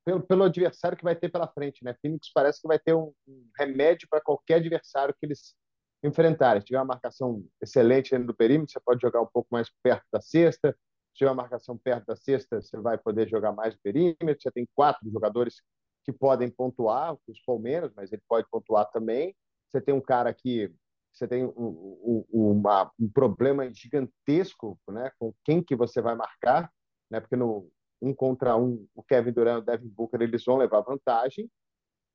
pelo, 0.02 0.22
pelo, 0.22 0.44
adversário 0.44 0.96
que 0.96 1.04
vai 1.04 1.14
ter 1.14 1.28
pela 1.28 1.46
frente, 1.46 1.84
né? 1.84 1.94
Phoenix 2.00 2.32
parece 2.32 2.58
que 2.62 2.66
vai 2.66 2.78
ter 2.78 2.94
um, 2.94 3.12
um 3.28 3.50
remédio 3.58 4.08
para 4.08 4.22
qualquer 4.22 4.54
adversário 4.54 5.14
que 5.20 5.26
eles 5.26 5.54
enfrentarem. 6.02 6.62
Se 6.62 6.66
tiver 6.68 6.78
uma 6.78 6.86
marcação 6.86 7.44
excelente 7.60 8.12
dentro 8.12 8.28
do 8.28 8.34
perímetro, 8.34 8.72
você 8.72 8.80
pode 8.80 9.02
jogar 9.02 9.20
um 9.20 9.26
pouco 9.26 9.48
mais 9.52 9.68
perto 9.82 10.06
da 10.10 10.22
cesta. 10.22 10.72
Se 10.72 11.18
tiver 11.18 11.30
uma 11.30 11.42
marcação 11.42 11.76
perto 11.76 12.06
da 12.06 12.16
cesta, 12.16 12.62
você 12.62 12.78
vai 12.78 12.96
poder 12.96 13.28
jogar 13.28 13.52
mais 13.52 13.74
no 13.74 13.80
perímetro. 13.82 14.40
Você 14.40 14.50
tem 14.50 14.66
quatro 14.74 15.06
jogadores 15.10 15.60
que 16.02 16.12
podem 16.14 16.50
pontuar, 16.50 17.14
os 17.28 17.42
Palmeiras, 17.44 17.92
mas 17.94 18.10
ele 18.10 18.22
pode 18.26 18.48
pontuar 18.48 18.90
também 18.90 19.36
você 19.72 19.80
tem 19.80 19.94
um 19.94 20.00
cara 20.00 20.34
que 20.34 20.72
você 21.12 21.26
tem 21.26 21.44
um, 21.44 21.52
um, 21.56 22.24
uma, 22.32 22.90
um 22.98 23.08
problema 23.08 23.70
gigantesco 23.72 24.78
né, 24.88 25.10
com 25.18 25.34
quem 25.44 25.62
que 25.62 25.76
você 25.76 26.00
vai 26.00 26.14
marcar, 26.14 26.72
né, 27.10 27.20
porque 27.20 27.36
no 27.36 27.70
um 28.02 28.14
contra 28.14 28.56
um, 28.56 28.86
o 28.94 29.02
Kevin 29.02 29.30
Durant 29.30 29.58
e 29.58 29.60
o 29.60 29.64
Devin 29.66 29.88
Booker 29.88 30.22
eles 30.22 30.42
vão 30.44 30.56
levar 30.56 30.80
vantagem. 30.80 31.50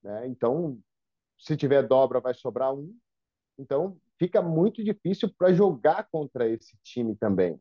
Né, 0.01 0.27
então, 0.27 0.79
se 1.37 1.55
tiver 1.55 1.83
dobra, 1.83 2.19
vai 2.19 2.33
sobrar 2.33 2.73
um. 2.73 2.95
Então, 3.57 3.97
fica 4.17 4.41
muito 4.41 4.83
difícil 4.83 5.31
para 5.37 5.53
jogar 5.53 6.07
contra 6.09 6.47
esse 6.49 6.75
time 6.83 7.15
também. 7.15 7.59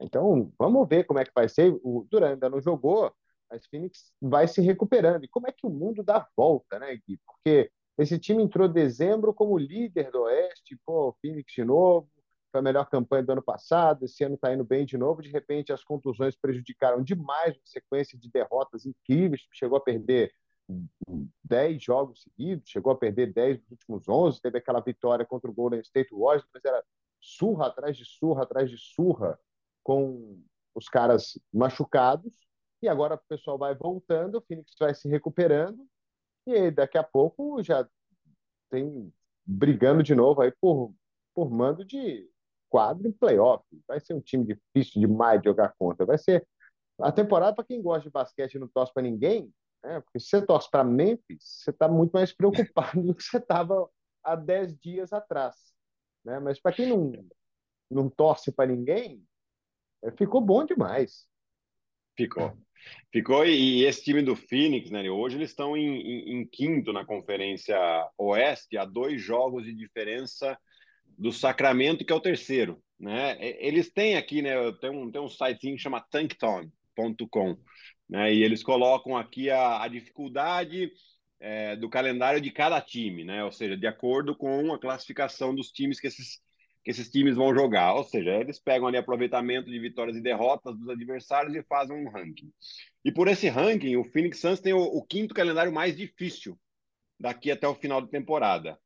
Então, 0.00 0.52
vamos 0.58 0.88
ver 0.88 1.04
como 1.04 1.20
é 1.20 1.24
que 1.24 1.32
vai 1.34 1.48
ser. 1.48 1.72
O 1.82 2.06
Durant 2.10 2.32
ainda 2.32 2.50
não 2.50 2.60
jogou, 2.60 3.12
mas 3.50 3.66
Phoenix 3.66 4.12
vai 4.20 4.48
se 4.48 4.60
recuperando. 4.60 5.24
E 5.24 5.28
como 5.28 5.48
é 5.48 5.52
que 5.52 5.66
o 5.66 5.70
mundo 5.70 6.02
dá 6.02 6.28
volta, 6.36 6.78
né, 6.78 6.96
Gui? 6.96 7.18
Porque 7.26 7.70
esse 7.98 8.18
time 8.18 8.42
entrou 8.42 8.66
em 8.66 8.72
dezembro 8.72 9.34
como 9.34 9.58
líder 9.58 10.10
do 10.10 10.22
Oeste, 10.22 10.78
pô, 10.84 11.14
Phoenix 11.20 11.52
de 11.52 11.64
novo, 11.64 12.08
foi 12.50 12.60
a 12.60 12.62
melhor 12.62 12.88
campanha 12.88 13.22
do 13.22 13.32
ano 13.32 13.42
passado, 13.42 14.04
esse 14.04 14.22
ano 14.24 14.34
está 14.34 14.52
indo 14.52 14.64
bem 14.64 14.84
de 14.84 14.98
novo. 14.98 15.22
De 15.22 15.30
repente, 15.30 15.72
as 15.72 15.82
contusões 15.82 16.36
prejudicaram 16.36 17.02
demais 17.02 17.56
uma 17.56 17.66
sequência 17.66 18.18
de 18.18 18.30
derrotas 18.30 18.84
incríveis, 18.84 19.46
chegou 19.52 19.78
a 19.78 19.80
perder 19.80 20.32
10 21.44 21.82
jogos 21.82 22.22
seguidos, 22.22 22.68
chegou 22.70 22.92
a 22.92 22.96
perder 22.96 23.32
10 23.32 23.60
nos 23.60 23.70
últimos 23.72 24.08
11, 24.08 24.40
teve 24.40 24.58
aquela 24.58 24.80
vitória 24.80 25.24
contra 25.24 25.50
o 25.50 25.54
Golden 25.54 25.80
State 25.80 26.14
Warriors, 26.14 26.46
mas 26.52 26.64
era 26.64 26.82
surra 27.20 27.66
atrás 27.66 27.96
de 27.96 28.04
surra 28.04 28.42
atrás 28.42 28.70
de 28.70 28.78
surra 28.78 29.38
com 29.82 30.42
os 30.74 30.88
caras 30.88 31.38
machucados. 31.52 32.34
E 32.82 32.88
agora 32.88 33.14
o 33.14 33.28
pessoal 33.28 33.56
vai 33.56 33.74
voltando, 33.74 34.38
o 34.38 34.42
Phoenix 34.42 34.74
vai 34.78 34.94
se 34.94 35.08
recuperando 35.08 35.86
e 36.46 36.70
daqui 36.70 36.98
a 36.98 37.02
pouco 37.02 37.62
já 37.62 37.88
tem 38.70 39.12
brigando 39.44 40.02
de 40.02 40.14
novo 40.14 40.40
aí 40.42 40.52
por, 40.60 40.94
por 41.34 41.50
mando 41.50 41.84
de 41.84 42.28
quadro 42.68 43.06
em 43.06 43.12
playoff. 43.12 43.64
Vai 43.86 44.00
ser 44.00 44.14
um 44.14 44.20
time 44.20 44.44
difícil 44.44 45.00
demais 45.00 45.40
de 45.40 45.48
jogar 45.48 45.74
contra. 45.78 46.06
Vai 46.06 46.18
ser 46.18 46.46
a 47.00 47.12
temporada 47.12 47.54
para 47.54 47.64
quem 47.64 47.82
gosta 47.82 48.08
de 48.08 48.10
basquete 48.10 48.54
e 48.54 48.58
não 48.58 48.68
torce 48.68 48.92
para 48.92 49.02
ninguém, 49.02 49.52
né? 49.82 50.00
porque 50.00 50.20
se 50.20 50.28
você 50.28 50.44
torce 50.44 50.70
para 50.70 50.84
Memphis, 50.84 51.60
você 51.62 51.70
está 51.70 51.88
muito 51.88 52.12
mais 52.12 52.32
preocupado 52.34 53.02
do 53.02 53.14
que 53.14 53.22
você 53.22 53.38
estava 53.38 53.88
há 54.22 54.36
10 54.36 54.78
dias 54.78 55.12
atrás. 55.12 55.54
Né? 56.24 56.38
Mas 56.38 56.60
para 56.60 56.72
quem 56.72 56.86
não, 56.86 57.12
não 57.90 58.08
torce 58.08 58.52
para 58.52 58.70
ninguém, 58.70 59.22
é, 60.02 60.10
ficou 60.12 60.40
bom 60.40 60.64
demais. 60.64 61.26
Ficou. 62.16 62.56
Ficou, 63.12 63.44
e 63.44 63.84
esse 63.84 64.02
time 64.02 64.22
do 64.22 64.34
Phoenix, 64.34 64.90
né? 64.90 65.08
Hoje 65.10 65.36
eles 65.36 65.50
estão 65.50 65.76
em, 65.76 66.00
em, 66.00 66.40
em, 66.40 66.46
quinto 66.46 66.92
na 66.92 67.04
Conferência 67.04 67.76
Oeste, 68.16 68.78
a 68.78 68.84
dois 68.84 69.20
jogos 69.20 69.64
de 69.64 69.74
diferença 69.74 70.58
do 71.18 71.30
Sacramento, 71.30 72.04
que 72.04 72.12
é 72.12 72.16
o 72.16 72.20
terceiro. 72.20 72.82
Né? 72.98 73.36
Eles 73.40 73.92
têm 73.92 74.16
aqui, 74.16 74.40
né? 74.40 74.54
Tem 74.80 74.90
um, 74.90 75.10
tem 75.10 75.20
um 75.20 75.28
site 75.28 75.60
que 75.60 75.78
chama 75.78 76.00
tankton.com, 76.00 77.56
né? 78.08 78.32
E 78.32 78.42
eles 78.42 78.62
colocam 78.62 79.16
aqui 79.16 79.50
a, 79.50 79.82
a 79.82 79.88
dificuldade 79.88 80.90
é, 81.38 81.76
do 81.76 81.90
calendário 81.90 82.40
de 82.40 82.50
cada 82.50 82.80
time, 82.80 83.24
né? 83.24 83.44
Ou 83.44 83.52
seja, 83.52 83.76
de 83.76 83.86
acordo 83.86 84.36
com 84.36 84.72
a 84.72 84.78
classificação 84.78 85.54
dos 85.54 85.70
times 85.70 86.00
que 86.00 86.06
esses 86.06 86.40
que 86.82 86.90
esses 86.90 87.10
times 87.10 87.36
vão 87.36 87.54
jogar. 87.54 87.94
Ou 87.94 88.04
seja, 88.04 88.30
eles 88.32 88.58
pegam 88.58 88.88
ali 88.88 88.96
aproveitamento 88.96 89.70
de 89.70 89.78
vitórias 89.78 90.16
e 90.16 90.20
derrotas 90.20 90.76
dos 90.76 90.88
adversários 90.88 91.54
e 91.54 91.62
fazem 91.62 91.96
um 91.96 92.10
ranking. 92.10 92.52
E 93.04 93.12
por 93.12 93.28
esse 93.28 93.48
ranking, 93.48 93.96
o 93.96 94.04
Phoenix 94.04 94.40
Suns 94.40 94.60
tem 94.60 94.72
o, 94.72 94.82
o 94.82 95.04
quinto 95.04 95.34
calendário 95.34 95.72
mais 95.72 95.96
difícil 95.96 96.58
daqui 97.18 97.50
até 97.50 97.66
o 97.68 97.74
final 97.74 98.00
da 98.00 98.08
temporada. 98.08 98.78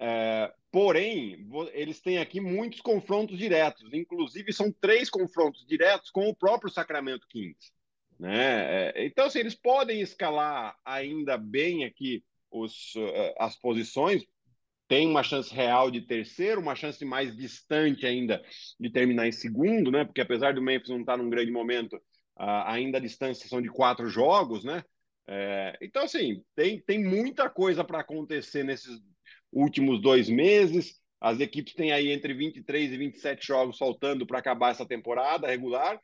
É, 0.00 0.52
porém, 0.70 1.48
eles 1.72 2.00
têm 2.00 2.18
aqui 2.18 2.40
muitos 2.40 2.80
confrontos 2.80 3.36
diretos, 3.36 3.92
inclusive 3.92 4.52
são 4.52 4.72
três 4.72 5.10
confrontos 5.10 5.66
diretos 5.66 6.10
com 6.10 6.28
o 6.28 6.34
próprio 6.34 6.70
Sacramento 6.70 7.26
Kings. 7.28 7.72
Né? 8.18 8.90
É, 8.92 9.06
então, 9.06 9.26
assim, 9.26 9.38
eles 9.38 9.54
podem 9.54 10.00
escalar 10.00 10.76
ainda 10.84 11.36
bem 11.36 11.84
aqui 11.84 12.24
os, 12.50 12.94
uh, 12.96 13.34
as 13.38 13.56
posições, 13.56 14.24
tem 14.88 15.06
uma 15.06 15.22
chance 15.22 15.54
real 15.54 15.90
de 15.90 16.00
terceiro, 16.00 16.60
uma 16.60 16.74
chance 16.74 17.04
mais 17.04 17.36
distante 17.36 18.06
ainda 18.06 18.42
de 18.80 18.90
terminar 18.90 19.28
em 19.28 19.32
segundo, 19.32 19.90
né? 19.90 20.04
Porque 20.04 20.22
apesar 20.22 20.54
do 20.54 20.62
Memphis 20.62 20.88
não 20.88 21.00
estar 21.00 21.18
num 21.18 21.28
grande 21.28 21.50
momento, 21.50 21.96
uh, 21.96 22.64
ainda 22.64 22.96
a 22.96 23.00
distância 23.00 23.46
são 23.48 23.60
de 23.60 23.68
quatro 23.68 24.08
jogos, 24.08 24.64
né? 24.64 24.82
É, 25.30 25.76
então, 25.82 26.04
assim, 26.04 26.42
tem, 26.56 26.80
tem 26.80 27.04
muita 27.04 27.50
coisa 27.50 27.84
para 27.84 28.00
acontecer 28.00 28.64
nesses 28.64 28.98
últimos 29.52 30.00
dois 30.00 30.26
meses. 30.28 30.98
As 31.20 31.38
equipes 31.38 31.74
têm 31.74 31.92
aí 31.92 32.10
entre 32.10 32.32
23 32.32 32.92
e 32.92 32.96
27 32.96 33.46
jogos 33.46 33.76
faltando 33.76 34.26
para 34.26 34.38
acabar 34.38 34.70
essa 34.70 34.86
temporada 34.86 35.46
regular. 35.46 36.00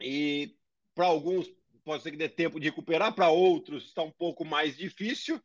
E 0.00 0.56
para 0.92 1.06
alguns 1.06 1.48
pode 1.84 2.02
ser 2.02 2.10
que 2.10 2.16
dê 2.16 2.28
tempo 2.28 2.58
de 2.58 2.66
recuperar, 2.66 3.14
para 3.14 3.28
outros 3.28 3.84
está 3.84 4.02
um 4.02 4.10
pouco 4.10 4.44
mais 4.44 4.76
difícil, 4.76 5.40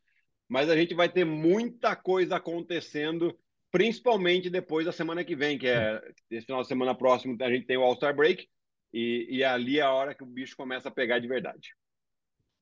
mas 0.50 0.70
a 0.70 0.75
gente 0.75 0.96
vai 0.96 1.08
ter 1.08 1.24
muita 1.24 1.96
coisa 1.96 2.38
acontecendo, 2.38 3.38
principalmente 3.72 4.50
depois 4.50 4.86
da 4.86 4.91
semana 4.91 5.24
que 5.24 5.36
vem, 5.36 5.60
que 5.60 5.68
é 5.68 6.01
esse 6.32 6.48
final 6.48 6.63
de 6.63 6.68
semana 6.68 6.96
próximo, 6.96 7.38
a 7.39 7.50
gente 7.51 7.68
tem 7.68 7.77
o 7.77 7.84
All-Star 7.84 8.15
Break, 8.15 8.50
e, 8.91 9.27
e 9.29 9.44
ali 9.44 9.79
é 9.79 9.84
a 9.84 9.94
hora 9.94 10.15
que 10.15 10.24
o 10.24 10.27
bicho 10.27 10.58
começa 10.58 10.89
a 10.89 10.91
pegar 10.91 11.20
de 11.20 11.27
verdade. 11.27 11.75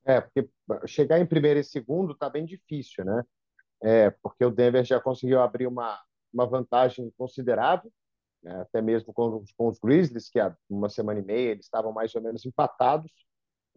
É, 0.06 0.20
porque 0.20 0.48
chegar 0.86 1.20
em 1.20 1.26
primeiro 1.26 1.60
e 1.60 1.64
segundo 1.64 2.12
está 2.12 2.30
bem 2.30 2.46
difícil, 2.46 3.06
né? 3.06 3.24
É, 3.82 4.10
porque 4.10 4.44
o 4.44 4.52
Denver 4.52 4.84
já 4.84 5.00
conseguiu 5.00 5.42
abrir 5.42 5.68
uma, 5.68 6.00
uma 6.34 6.46
vantagem 6.46 7.12
considerável, 7.18 7.92
né? 8.44 8.62
até 8.62 8.82
mesmo 8.82 9.14
com, 9.14 9.44
com 9.56 9.68
os 9.68 9.80
Grizzlies, 9.80 10.30
que 10.30 10.40
há 10.40 10.56
uma 10.70 10.90
semana 10.90 11.20
e 11.20 11.24
meia 11.24 11.52
eles 11.52 11.66
estavam 11.66 11.94
mais 11.94 12.14
ou 12.16 12.22
menos 12.22 12.46
empatados, 12.46 13.12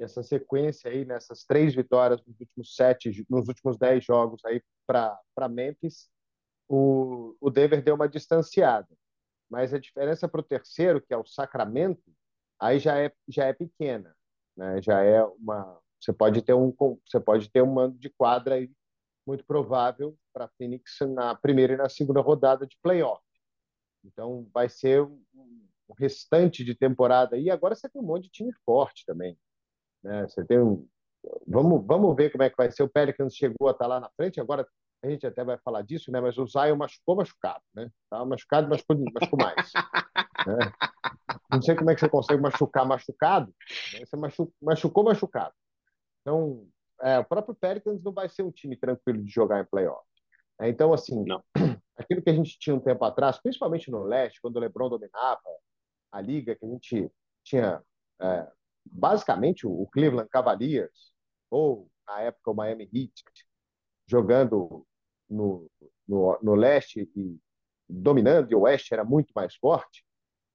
essa 0.03 0.23
sequência 0.23 0.91
aí 0.91 1.05
nessas 1.05 1.45
três 1.45 1.75
vitórias 1.75 2.25
nos 2.27 2.39
últimos 2.41 2.75
sete, 2.75 3.25
nos 3.29 3.49
últimos 3.49 3.79
dez 3.79 4.05
jogos 4.05 4.41
aí 4.45 4.63
para 4.87 5.49
Memphis, 5.49 6.09
o, 6.69 7.37
o 7.41 7.51
Denver 7.51 7.83
deu 7.83 7.95
uma 7.95 8.09
distanciada. 8.09 8.89
Mas 9.49 9.75
a 9.75 9.79
diferença 9.79 10.29
para 10.29 10.41
o 10.41 10.45
terceiro, 10.45 11.01
que 11.01 11.13
é 11.13 11.17
o 11.17 11.27
Sacramento, 11.27 12.03
aí 12.59 12.79
já 12.79 12.99
é 12.99 13.13
já 13.29 13.47
é 13.47 13.53
pequena, 13.53 14.15
né? 14.57 14.81
Já 14.81 15.03
é 15.03 15.25
uma 15.25 15.81
você 16.01 16.13
pode 16.13 16.43
ter 16.43 16.55
um 16.55 16.75
você 17.07 17.21
pode 17.21 17.51
ter 17.51 17.63
um 17.63 17.73
mando 17.73 17.99
de 17.99 18.09
quadra 18.11 18.55
aí 18.55 18.71
muito 19.27 19.45
provável 19.45 20.17
para 20.33 20.49
Phoenix 20.57 20.99
na 21.01 21.35
primeira 21.35 21.75
e 21.75 21.77
na 21.77 21.89
segunda 21.89 22.21
rodada 22.21 22.67
de 22.67 22.77
playoff. 22.83 23.23
Então 24.05 24.49
vai 24.53 24.69
ser 24.69 25.03
o 25.03 25.95
restante 25.99 26.65
de 26.65 26.75
temporada 26.75 27.37
aí. 27.37 27.51
Agora 27.51 27.75
você 27.75 27.89
tem 27.89 28.01
um 28.01 28.05
monte 28.05 28.25
de 28.25 28.31
time 28.31 28.53
forte 28.65 29.05
também. 29.05 29.37
Né? 30.03 30.27
Você 30.29 30.45
tem 30.45 30.59
um... 30.59 30.87
vamos, 31.47 31.87
vamos 31.87 32.17
ver 32.17 32.31
como 32.31 32.43
é 32.43 32.51
que 32.51 32.57
vai 32.57 32.71
ser. 32.71 32.83
O 32.83 32.89
Pelicans 32.89 33.35
chegou 33.35 33.69
a 33.69 33.73
estar 33.73 33.87
lá 33.87 34.01
na 34.01 34.11
frente, 34.11 34.41
agora 34.41 34.67
a 35.03 35.09
gente 35.09 35.27
até 35.27 35.43
vai 35.43 35.59
falar 35.59 35.83
disso, 35.83 36.13
né? 36.13 36.21
mas 36.21 36.37
o 36.37 36.47
Zion 36.47 36.77
machucou 36.77 37.17
machucado. 37.17 37.63
Né? 37.75 37.91
Estava 38.05 38.25
machucado, 38.25 38.69
machucou, 38.69 38.97
machucou 39.15 39.39
mais. 39.39 39.73
né? 40.47 40.73
Não 41.51 41.63
sei 41.63 41.75
como 41.75 41.91
é 41.91 41.95
que 41.95 42.01
você 42.01 42.09
consegue 42.09 42.43
machucar 42.43 42.87
machucado, 42.87 43.53
né? 43.95 44.05
você 44.05 44.17
machucou, 44.17 44.55
machucou 44.61 45.05
machucado. 45.05 45.55
Então, 46.21 46.67
é, 47.01 47.19
o 47.19 47.25
próprio 47.25 47.55
Pelicans 47.55 48.03
não 48.03 48.13
vai 48.13 48.29
ser 48.29 48.43
um 48.43 48.51
time 48.51 48.77
tranquilo 48.77 49.23
de 49.23 49.31
jogar 49.31 49.61
em 49.61 49.65
playoff. 49.65 50.05
É, 50.61 50.69
então, 50.69 50.93
assim, 50.93 51.25
não. 51.25 51.43
aquilo 51.97 52.23
que 52.23 52.31
a 52.31 52.35
gente 52.35 52.59
tinha 52.59 52.77
um 52.77 52.81
tempo 52.81 53.05
atrás, 53.05 53.39
principalmente 53.39 53.91
no 53.91 54.03
leste, 54.03 54.41
quando 54.41 54.57
o 54.57 54.61
LeBron 54.61 54.89
dominava 54.89 55.41
a 56.13 56.21
liga, 56.21 56.55
que 56.55 56.65
a 56.65 56.69
gente 56.69 57.11
tinha 57.43 57.83
é, 58.21 58.49
basicamente 58.85 59.67
o 59.67 59.87
Cleveland 59.87 60.29
Cavaliers, 60.31 61.13
ou 61.51 61.91
na 62.07 62.21
época 62.21 62.51
o 62.51 62.55
Miami 62.55 62.89
Heat, 62.93 63.13
jogando 64.07 64.87
no, 65.29 65.71
no, 66.07 66.39
no 66.43 66.55
leste 66.55 67.11
e 67.17 67.39
dominando, 67.89 68.51
e 68.51 68.55
o 68.55 68.61
oeste 68.61 68.93
era 68.95 69.05
muito 69.05 69.33
mais 69.35 69.55
forte, 69.57 70.05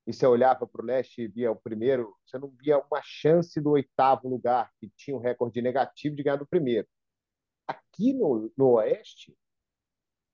e 0.08 0.14
você 0.14 0.26
olhava 0.26 0.68
para 0.68 0.82
o 0.82 0.86
leste 0.86 1.24
e 1.24 1.28
via 1.28 1.52
o 1.52 1.56
primeiro, 1.56 2.16
você 2.26 2.38
não 2.38 2.50
via 2.50 2.78
uma 2.78 3.02
chance 3.04 3.60
do 3.60 3.72
oitavo 3.72 4.30
lugar, 4.30 4.72
que 4.80 4.90
tinha 4.96 5.16
um 5.18 5.20
recorde 5.20 5.62
negativo 5.62 6.16
de 6.16 6.24
ganhar 6.24 6.38
do 6.38 6.46
primeiro. 6.46 6.88
Aqui 7.68 8.14
no, 8.14 8.52
no 8.56 8.74
oeste 8.74 9.36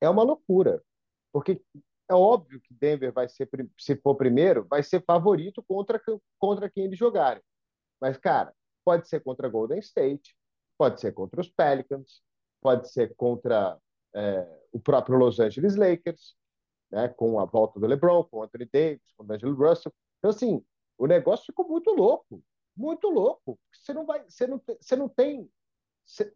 é 0.01 0.10
uma 0.10 0.24
loucura, 0.24 0.83
porque 1.31 1.62
é 2.10 2.13
óbvio 2.13 2.60
que 2.60 2.74
Denver 2.74 3.13
vai 3.13 3.29
ser, 3.29 3.50
se 3.79 3.95
for 3.95 4.15
primeiro, 4.15 4.65
vai 4.67 4.83
ser 4.83 5.01
favorito 5.05 5.63
contra, 5.63 6.01
contra 6.38 6.69
quem 6.69 6.83
eles 6.83 7.00
jogarem. 7.00 7.41
Mas, 8.01 8.17
cara, 8.17 8.53
pode 8.84 9.08
ser 9.08 9.20
contra 9.22 9.48
Golden 9.48 9.79
State, 9.79 10.36
pode 10.77 11.00
ser 11.00 11.13
contra 11.13 11.39
os 11.39 11.50
Pelicans, 11.50 12.24
pode 12.60 12.91
ser 12.91 13.15
contra 13.15 13.79
é, 14.15 14.60
o 14.72 14.79
próprio 14.79 15.17
Los 15.17 15.39
Angeles 15.39 15.75
Lakers, 15.75 16.36
né, 16.91 17.08
com 17.10 17.39
a 17.39 17.46
volta 17.46 17.79
do 17.79 17.86
LeBron, 17.86 18.24
com 18.24 18.39
o 18.39 18.43
Anthony 18.43 18.67
Davis, 18.72 19.13
com 19.15 19.24
o 19.24 19.27
D'Angelo 19.27 19.55
Russell. 19.55 19.93
Então, 20.17 20.31
assim, 20.31 20.65
o 20.98 21.08
negócio 21.08 21.46
ficou 21.46 21.67
muito 21.67 21.91
louco, 21.91 22.43
muito 22.75 23.08
louco. 23.10 23.60
Você 23.72 23.93
não 23.93 24.05
vai, 24.05 24.24
você 24.27 24.48
não, 24.48 24.62
você 24.79 24.96
não 24.96 25.08
tem, 25.08 25.50
você, 26.05 26.34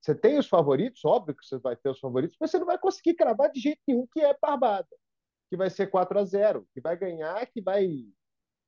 você 0.00 0.14
tem 0.14 0.38
os 0.38 0.48
favoritos, 0.48 1.04
óbvio 1.04 1.36
que 1.36 1.46
você 1.46 1.58
vai 1.58 1.76
ter 1.76 1.90
os 1.90 2.00
favoritos, 2.00 2.36
mas 2.40 2.50
você 2.50 2.58
não 2.58 2.66
vai 2.66 2.78
conseguir 2.78 3.14
cravar 3.14 3.50
de 3.50 3.60
jeito 3.60 3.80
nenhum 3.86 4.06
que 4.06 4.20
é 4.20 4.36
barbada, 4.40 4.88
que 5.48 5.56
vai 5.56 5.70
ser 5.70 5.88
4 5.88 6.18
a 6.18 6.24
0, 6.24 6.66
que 6.74 6.80
vai 6.80 6.96
ganhar, 6.96 7.46
que 7.46 7.60
vai 7.60 7.86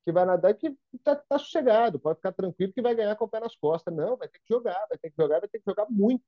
que 0.05 0.11
vai 0.11 0.23
nadar 0.23 0.53
que 0.53 0.69
tá, 1.03 1.15
tá 1.15 1.39
sossegado, 1.39 1.99
pode 1.99 2.17
ficar 2.17 2.31
tranquilo 2.31 2.71
que 2.71 2.81
vai 2.81 2.93
ganhar 2.93 3.15
com 3.15 3.25
o 3.25 3.27
pé 3.27 3.39
nas 3.39 3.55
costas. 3.55 3.93
Não, 3.93 4.15
vai 4.15 4.27
ter 4.27 4.37
que 4.37 4.45
jogar, 4.47 4.85
vai 4.87 4.97
ter 4.99 5.09
que 5.09 5.15
jogar, 5.19 5.39
vai 5.39 5.49
ter 5.49 5.57
que 5.57 5.65
jogar 5.67 5.87
muito 5.89 6.23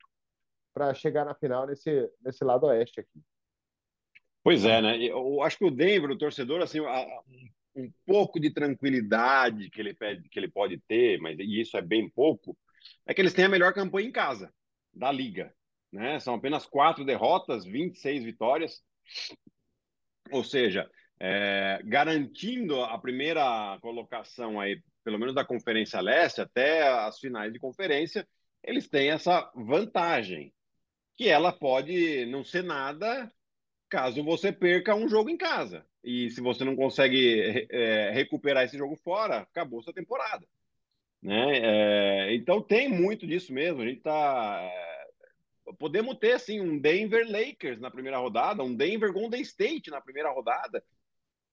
para 0.74 0.94
chegar 0.96 1.24
na 1.24 1.36
final 1.36 1.68
nesse, 1.68 2.12
nesse 2.20 2.44
lado 2.44 2.66
oeste 2.66 3.00
aqui. 3.00 3.22
Pois 4.44 4.66
é, 4.66 4.82
né? 4.82 4.98
Eu 4.98 5.42
acho 5.44 5.60
que 5.60 5.66
o 5.66 5.72
Denver, 5.72 6.10
o 6.10 6.18
torcedor, 6.18 6.62
assim, 6.62 6.80
um 7.76 7.92
pouco 8.06 8.40
de 8.40 8.50
tranquilidade 8.50 9.70
que 9.70 9.80
ele, 9.80 9.94
pede, 9.94 10.28
que 10.28 10.40
ele 10.40 10.50
pode 10.50 10.80
ter, 10.88 11.20
mas 11.20 11.38
e 11.38 11.62
isso 11.62 11.78
é 11.78 11.82
bem 11.82 12.10
pouco, 12.10 12.58
é 13.06 13.14
que 13.14 13.22
eles 13.22 13.34
têm 13.34 13.46
a 13.46 13.50
melhor 13.50 13.74
campanha 13.74 14.08
em 14.08 14.12
casa 14.12 14.52
da 14.92 15.12
liga. 15.12 15.54
Né? 15.92 16.20
São 16.20 16.34
apenas 16.34 16.66
quatro 16.66 17.06
derrotas, 17.06 17.64
26 17.64 18.24
vitórias. 18.24 18.82
Ou 20.32 20.44
seja, 20.44 20.90
é, 21.20 21.82
garantindo 21.84 22.82
a 22.82 22.98
primeira 22.98 23.78
colocação 23.82 24.60
aí, 24.60 24.82
pelo 25.04 25.18
menos 25.18 25.34
da 25.34 25.46
Conferência 25.46 26.00
Leste, 26.02 26.42
até 26.42 26.88
as 26.88 27.20
finais 27.20 27.52
de 27.52 27.60
conferência, 27.60 28.28
eles 28.64 28.88
têm 28.88 29.10
essa 29.10 29.52
vantagem, 29.56 30.54
que 31.16 31.28
ela 31.30 31.52
pode 31.52 32.26
não 32.28 32.44
ser 32.44 32.64
nada 32.64 33.32
caso 33.90 34.24
você 34.24 34.52
perca 34.52 34.96
um 34.96 35.08
jogo 35.08 35.30
em 35.30 35.38
casa. 35.38 35.86
E 36.04 36.30
se 36.30 36.42
você 36.42 36.64
não 36.64 36.76
consegue 36.76 37.68
é, 37.70 38.12
recuperar 38.12 38.64
esse 38.64 38.78
jogo 38.78 38.96
fora, 38.96 39.40
acabou 39.40 39.82
sua 39.82 39.94
temporada. 39.94 40.46
Né? 41.22 41.60
É, 42.30 42.36
então 42.36 42.62
tem 42.62 42.88
muito 42.90 43.26
disso 43.26 43.52
mesmo. 43.54 43.82
A 43.82 43.86
gente 43.86 44.02
tá. 44.02 44.60
É, 44.62 45.74
podemos 45.80 46.18
ter 46.18 46.34
assim, 46.34 46.60
um 46.62 46.78
Denver 46.78 47.26
Lakers 47.30 47.80
na 47.80 47.92
primeira 47.92 48.18
rodada, 48.18 48.64
um 48.64 48.76
Denver 48.76 49.12
Golden 49.12 49.42
State 49.42 49.90
na 49.90 50.02
primeira 50.02 50.32
rodada. 50.32 50.84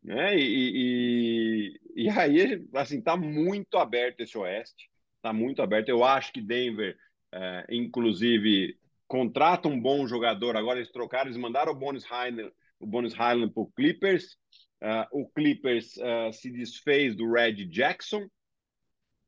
Né? 0.04 0.36
E, 0.36 1.78
e, 1.96 2.04
e 2.04 2.10
aí, 2.10 2.62
assim, 2.74 3.00
tá 3.00 3.16
muito 3.16 3.78
aberto 3.78 4.20
esse 4.20 4.36
Oeste, 4.36 4.90
tá 5.22 5.32
muito 5.32 5.62
aberto. 5.62 5.88
Eu 5.88 6.04
acho 6.04 6.30
que 6.32 6.42
Denver, 6.42 6.96
é, 7.32 7.66
inclusive, 7.70 8.78
contrata 9.08 9.66
um 9.66 9.80
bom 9.80 10.06
jogador. 10.06 10.56
Agora 10.56 10.78
eles 10.78 10.92
trocaram, 10.92 11.26
eles 11.26 11.40
mandaram 11.40 11.72
o 11.72 11.76
Bonus 11.76 12.04
Highland, 12.04 12.52
o 12.78 12.86
Bonus 12.86 13.14
Highland 13.14 13.52
para 13.52 13.62
o 13.62 13.72
Clippers. 13.72 14.36
Uh, 14.82 15.22
o 15.22 15.28
Clippers 15.30 15.96
uh, 15.96 16.30
se 16.32 16.50
desfez 16.50 17.16
do 17.16 17.32
Red 17.32 17.64
Jackson. 17.66 18.28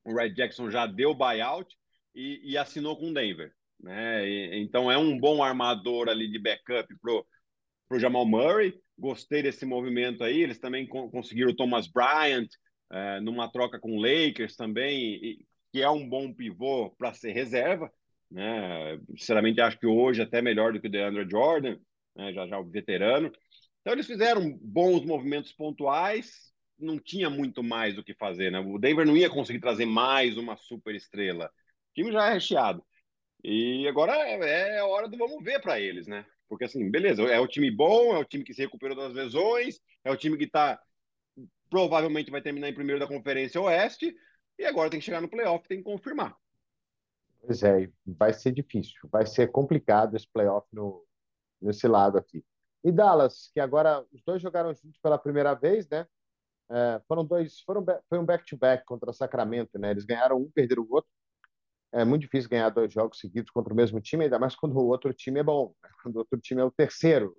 O 0.05 0.15
Red 0.15 0.35
Jackson 0.35 0.71
já 0.71 0.87
deu 0.87 1.15
buyout 1.15 1.75
e, 2.15 2.53
e 2.53 2.59
assinou 2.59 2.99
com 2.99 3.11
o 3.11 3.15
Denver. 3.15 3.53
Né? 3.81 4.29
E, 4.29 4.63
então 4.63 4.91
é 4.91 4.99
um 4.99 5.19
bom 5.19 5.43
armador 5.43 6.09
ali 6.09 6.31
de 6.31 6.39
backup 6.39 6.95
pro 7.01 7.27
pro 7.89 7.99
Jamal 7.99 8.27
Murray. 8.27 8.75
Gostei 8.99 9.43
desse 9.43 9.65
movimento 9.67 10.25
aí. 10.25 10.43
Eles 10.43 10.59
também 10.59 10.87
conseguiram 10.87 11.51
o 11.51 11.57
Thomas 11.57 11.87
Bryant 11.87 12.49
é, 12.91 13.21
numa 13.21 13.51
troca 13.51 13.79
com 13.79 13.97
o 13.97 14.01
Lakers 14.01 14.57
também, 14.57 15.15
e, 15.17 15.47
que 15.73 15.83
é 15.83 15.91
um 15.91 16.09
bom 16.09 16.33
pivô 16.33 16.91
para 16.97 17.13
ser 17.13 17.33
reserva. 17.33 17.93
Né? 18.31 18.99
Sinceramente, 19.17 19.61
acho 19.61 19.79
que 19.79 19.87
hoje 19.87 20.23
até 20.23 20.41
melhor 20.41 20.73
do 20.73 20.81
que 20.81 20.89
o 20.89 20.91
DeAndre 20.91 21.29
Jordan, 21.29 21.79
né? 22.15 22.33
já 22.33 22.47
já 22.47 22.59
o 22.59 22.65
veterano. 22.65 23.31
Então, 23.81 23.93
eles 23.93 24.07
fizeram 24.07 24.59
bons 24.61 25.05
movimentos 25.05 25.53
pontuais, 25.53 26.53
não 26.79 26.99
tinha 26.99 27.31
muito 27.31 27.63
mais 27.63 27.97
o 27.97 28.03
que 28.03 28.15
fazer. 28.15 28.51
Né? 28.51 28.59
O 28.59 28.79
Denver 28.79 29.07
não 29.07 29.17
ia 29.17 29.31
conseguir 29.31 29.61
trazer 29.61 29.87
mais 29.87 30.37
uma 30.37 30.57
super 30.57 30.95
estrela. 30.95 31.47
O 31.47 31.95
time 31.95 32.13
já 32.13 32.29
é 32.29 32.33
recheado. 32.33 32.85
E 33.45 33.87
agora 33.87 34.13
é, 34.13 34.79
é 34.79 34.83
hora 34.83 35.09
do 35.09 35.17
vamos 35.17 35.43
ver 35.45 35.61
para 35.61 35.79
eles, 35.79 36.07
né? 36.07 36.27
Porque, 36.49 36.65
assim, 36.65 36.91
beleza, 36.91 37.23
é 37.23 37.41
o 37.41 37.49
time 37.49 37.71
bom, 37.71 38.15
é 38.15 38.19
o 38.19 38.25
time 38.25 38.45
que 38.45 38.55
se 38.55 38.63
recuperou 38.63 38.97
das 38.97 39.13
lesões, 39.13 39.81
é 40.05 40.11
o 40.11 40.17
time 40.17 40.37
que 40.37 40.47
tá 40.47 40.81
provavelmente 41.69 42.31
vai 42.31 42.41
terminar 42.41 42.69
em 42.69 42.75
primeiro 42.75 43.01
da 43.01 43.09
Conferência 43.09 43.61
Oeste, 43.61 44.15
e 44.59 44.65
agora 44.65 44.89
tem 44.89 45.01
que 45.01 45.05
chegar 45.05 45.21
no 45.21 45.29
playoff, 45.29 45.67
tem 45.69 45.79
que 45.79 45.85
confirmar. 45.85 46.37
Pois 47.41 47.63
é, 47.63 47.91
vai 48.07 48.33
ser 48.33 48.53
difícil, 48.53 49.09
vai 49.11 49.27
ser 49.27 49.51
complicado 49.51 50.17
esse 50.17 50.29
playoff 50.29 50.67
no, 50.73 51.05
nesse 51.61 51.87
lado 51.87 52.19
aqui. 52.19 52.45
E 52.83 52.91
Dallas, 52.91 53.51
que 53.53 53.61
agora 53.61 54.05
os 54.13 54.23
dois 54.23 54.41
jogaram 54.41 54.73
juntos 54.73 54.99
pela 55.01 55.19
primeira 55.19 55.55
vez, 55.55 55.89
né? 55.89 56.07
É, 56.69 57.01
foram 57.07 57.25
dois, 57.25 57.61
foram, 57.61 57.85
foi 58.09 58.19
um 58.19 58.25
back-to-back 58.25 58.83
-back 58.83 58.85
contra 58.85 59.13
Sacramento, 59.13 59.79
né? 59.79 59.91
Eles 59.91 60.05
ganharam 60.05 60.39
um, 60.39 60.51
perderam 60.51 60.83
o 60.83 60.93
outro. 60.93 61.11
É 61.97 62.05
muito 62.05 62.21
difícil 62.23 62.51
ganhar 62.51 62.69
dois 62.69 62.93
jogos 62.93 63.19
seguidos 63.19 63.51
contra 63.51 63.73
o 63.73 63.77
mesmo 63.77 63.99
time, 64.03 64.25
ainda 64.25 64.39
mais 64.39 64.55
quando 64.55 64.77
o 64.77 64.87
outro 64.87 65.15
time 65.15 65.41
é 65.41 65.43
bom, 65.43 65.75
né? 65.83 65.89
quando 66.03 66.17
o 66.17 66.19
outro 66.19 66.39
time 66.39 66.61
é 66.61 66.65
o 66.65 66.71
terceiro 66.71 67.35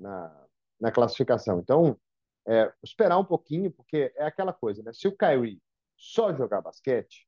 na, 0.00 0.46
na 0.80 0.90
classificação. 0.90 1.60
Então, 1.60 1.96
é, 2.48 2.72
esperar 2.82 3.18
um 3.18 3.24
pouquinho, 3.24 3.70
porque 3.70 4.12
é 4.16 4.24
aquela 4.24 4.52
coisa, 4.52 4.82
né? 4.82 4.92
Se 4.92 5.06
o 5.06 5.16
Kyrie 5.16 5.62
só 5.96 6.34
jogar 6.34 6.60
basquete, 6.60 7.24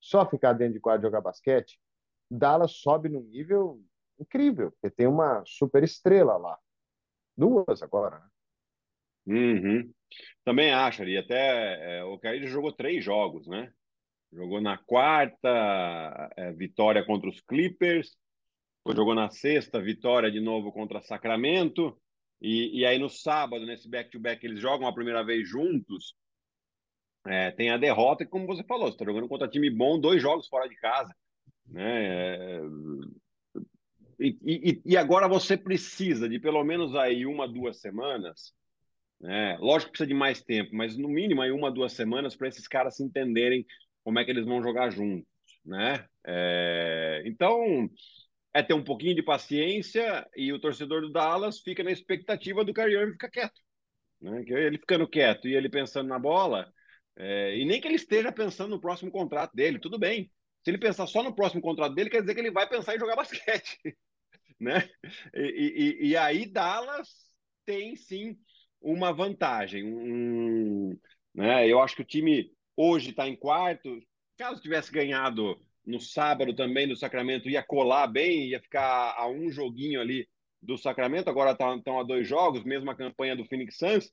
só 0.00 0.28
ficar 0.28 0.54
dentro 0.54 0.74
de 0.74 0.80
quadro 0.80 1.06
jogar 1.06 1.20
basquete, 1.20 1.78
Dallas 2.28 2.72
sobe 2.72 3.08
num 3.08 3.22
nível 3.22 3.80
incrível, 4.18 4.72
porque 4.72 4.90
tem 4.90 5.06
uma 5.06 5.44
super 5.46 5.84
estrela 5.84 6.36
lá. 6.36 6.58
Duas 7.36 7.80
agora, 7.80 8.18
né? 8.18 8.28
Uhum. 9.26 9.94
Também 10.44 10.72
acho 10.72 11.02
ali, 11.02 11.16
até 11.16 11.98
é, 11.98 12.04
o 12.04 12.18
Kyrie 12.18 12.46
jogou 12.48 12.72
três 12.72 13.04
jogos, 13.04 13.46
né? 13.46 13.72
Jogou 14.34 14.60
na 14.60 14.76
quarta, 14.76 16.30
é, 16.36 16.52
vitória 16.52 17.04
contra 17.04 17.28
os 17.28 17.40
Clippers, 17.40 18.16
jogou 18.94 19.14
na 19.14 19.30
sexta, 19.30 19.80
vitória 19.80 20.30
de 20.30 20.40
novo 20.40 20.72
contra 20.72 21.00
Sacramento, 21.00 21.96
e, 22.40 22.80
e 22.80 22.84
aí 22.84 22.98
no 22.98 23.08
sábado, 23.08 23.64
nesse 23.64 23.88
back-to-back, 23.88 24.40
-back, 24.40 24.44
eles 24.44 24.60
jogam 24.60 24.88
a 24.88 24.92
primeira 24.92 25.24
vez 25.24 25.48
juntos, 25.48 26.14
é, 27.26 27.50
tem 27.52 27.70
a 27.70 27.78
derrota, 27.78 28.24
que 28.24 28.30
como 28.30 28.46
você 28.46 28.62
falou, 28.64 28.88
você 28.88 28.94
está 28.94 29.04
jogando 29.04 29.28
contra 29.28 29.48
time 29.48 29.70
bom, 29.70 29.98
dois 29.98 30.20
jogos 30.20 30.48
fora 30.48 30.68
de 30.68 30.76
casa, 30.76 31.14
né? 31.66 32.04
É, 32.04 32.60
e, 34.18 34.38
e, 34.44 34.82
e, 34.84 34.96
agora 34.96 35.26
você 35.26 35.56
precisa 35.56 36.28
de 36.28 36.38
pelo 36.38 36.62
menos 36.62 36.94
aí 36.94 37.26
uma, 37.26 37.48
duas 37.48 37.80
semanas 37.80 38.54
né? 39.24 39.56
Lógico 39.58 39.86
que 39.86 39.92
precisa 39.92 40.06
de 40.06 40.14
mais 40.14 40.42
tempo, 40.42 40.74
mas 40.74 40.96
no 40.96 41.08
mínimo 41.08 41.40
aí 41.40 41.50
uma, 41.50 41.70
duas 41.70 41.92
semanas 41.92 42.36
para 42.36 42.48
esses 42.48 42.68
caras 42.68 42.96
se 42.96 43.02
entenderem 43.02 43.64
como 44.04 44.18
é 44.18 44.24
que 44.24 44.30
eles 44.30 44.44
vão 44.44 44.62
jogar 44.62 44.90
juntos, 44.90 45.26
né? 45.64 46.06
É... 46.24 47.22
Então, 47.24 47.88
é 48.52 48.62
ter 48.62 48.74
um 48.74 48.84
pouquinho 48.84 49.14
de 49.16 49.22
paciência 49.22 50.28
e 50.36 50.52
o 50.52 50.60
torcedor 50.60 51.00
do 51.00 51.10
Dallas 51.10 51.60
fica 51.60 51.82
na 51.82 51.90
expectativa 51.90 52.64
do 52.64 52.74
Kyrie 52.74 53.12
ficar 53.12 53.30
quieto. 53.30 53.60
Né? 54.20 54.44
Ele 54.46 54.78
ficando 54.78 55.08
quieto 55.08 55.48
e 55.48 55.54
ele 55.56 55.68
pensando 55.68 56.08
na 56.08 56.18
bola, 56.18 56.72
é... 57.16 57.56
e 57.56 57.64
nem 57.64 57.80
que 57.80 57.88
ele 57.88 57.96
esteja 57.96 58.30
pensando 58.30 58.70
no 58.70 58.80
próximo 58.80 59.10
contrato 59.10 59.54
dele, 59.54 59.80
tudo 59.80 59.98
bem. 59.98 60.30
Se 60.62 60.70
ele 60.70 60.78
pensar 60.78 61.06
só 61.06 61.22
no 61.22 61.34
próximo 61.34 61.60
contrato 61.60 61.94
dele, 61.94 62.10
quer 62.10 62.20
dizer 62.20 62.34
que 62.34 62.40
ele 62.40 62.50
vai 62.50 62.68
pensar 62.68 62.94
em 62.94 62.98
jogar 62.98 63.16
basquete. 63.16 63.78
né? 64.60 64.88
E, 65.34 65.98
e, 66.02 66.08
e 66.08 66.16
aí 66.16 66.46
Dallas 66.46 67.08
tem 67.66 67.96
sim 67.96 68.38
uma 68.80 69.12
vantagem. 69.12 69.84
Um, 69.84 70.98
né? 71.34 71.68
Eu 71.68 71.80
acho 71.80 71.96
que 71.96 72.02
o 72.02 72.06
time 72.06 72.50
hoje 72.76 73.10
está 73.10 73.28
em 73.28 73.36
quarto. 73.36 74.00
Caso 74.36 74.60
tivesse 74.60 74.90
ganhado 74.90 75.58
no 75.86 76.00
sábado 76.00 76.54
também 76.54 76.88
do 76.88 76.96
Sacramento, 76.96 77.48
ia 77.48 77.62
colar 77.62 78.06
bem, 78.06 78.48
ia 78.48 78.60
ficar 78.60 79.14
a 79.16 79.28
um 79.28 79.50
joguinho 79.50 80.00
ali 80.00 80.28
do 80.60 80.78
Sacramento. 80.78 81.28
Agora 81.28 81.52
estão 81.52 81.80
tá, 81.80 82.00
a 82.00 82.02
dois 82.02 82.26
jogos, 82.26 82.64
mesma 82.64 82.94
campanha 82.94 83.36
do 83.36 83.44
Phoenix 83.44 83.76
Suns. 83.76 84.10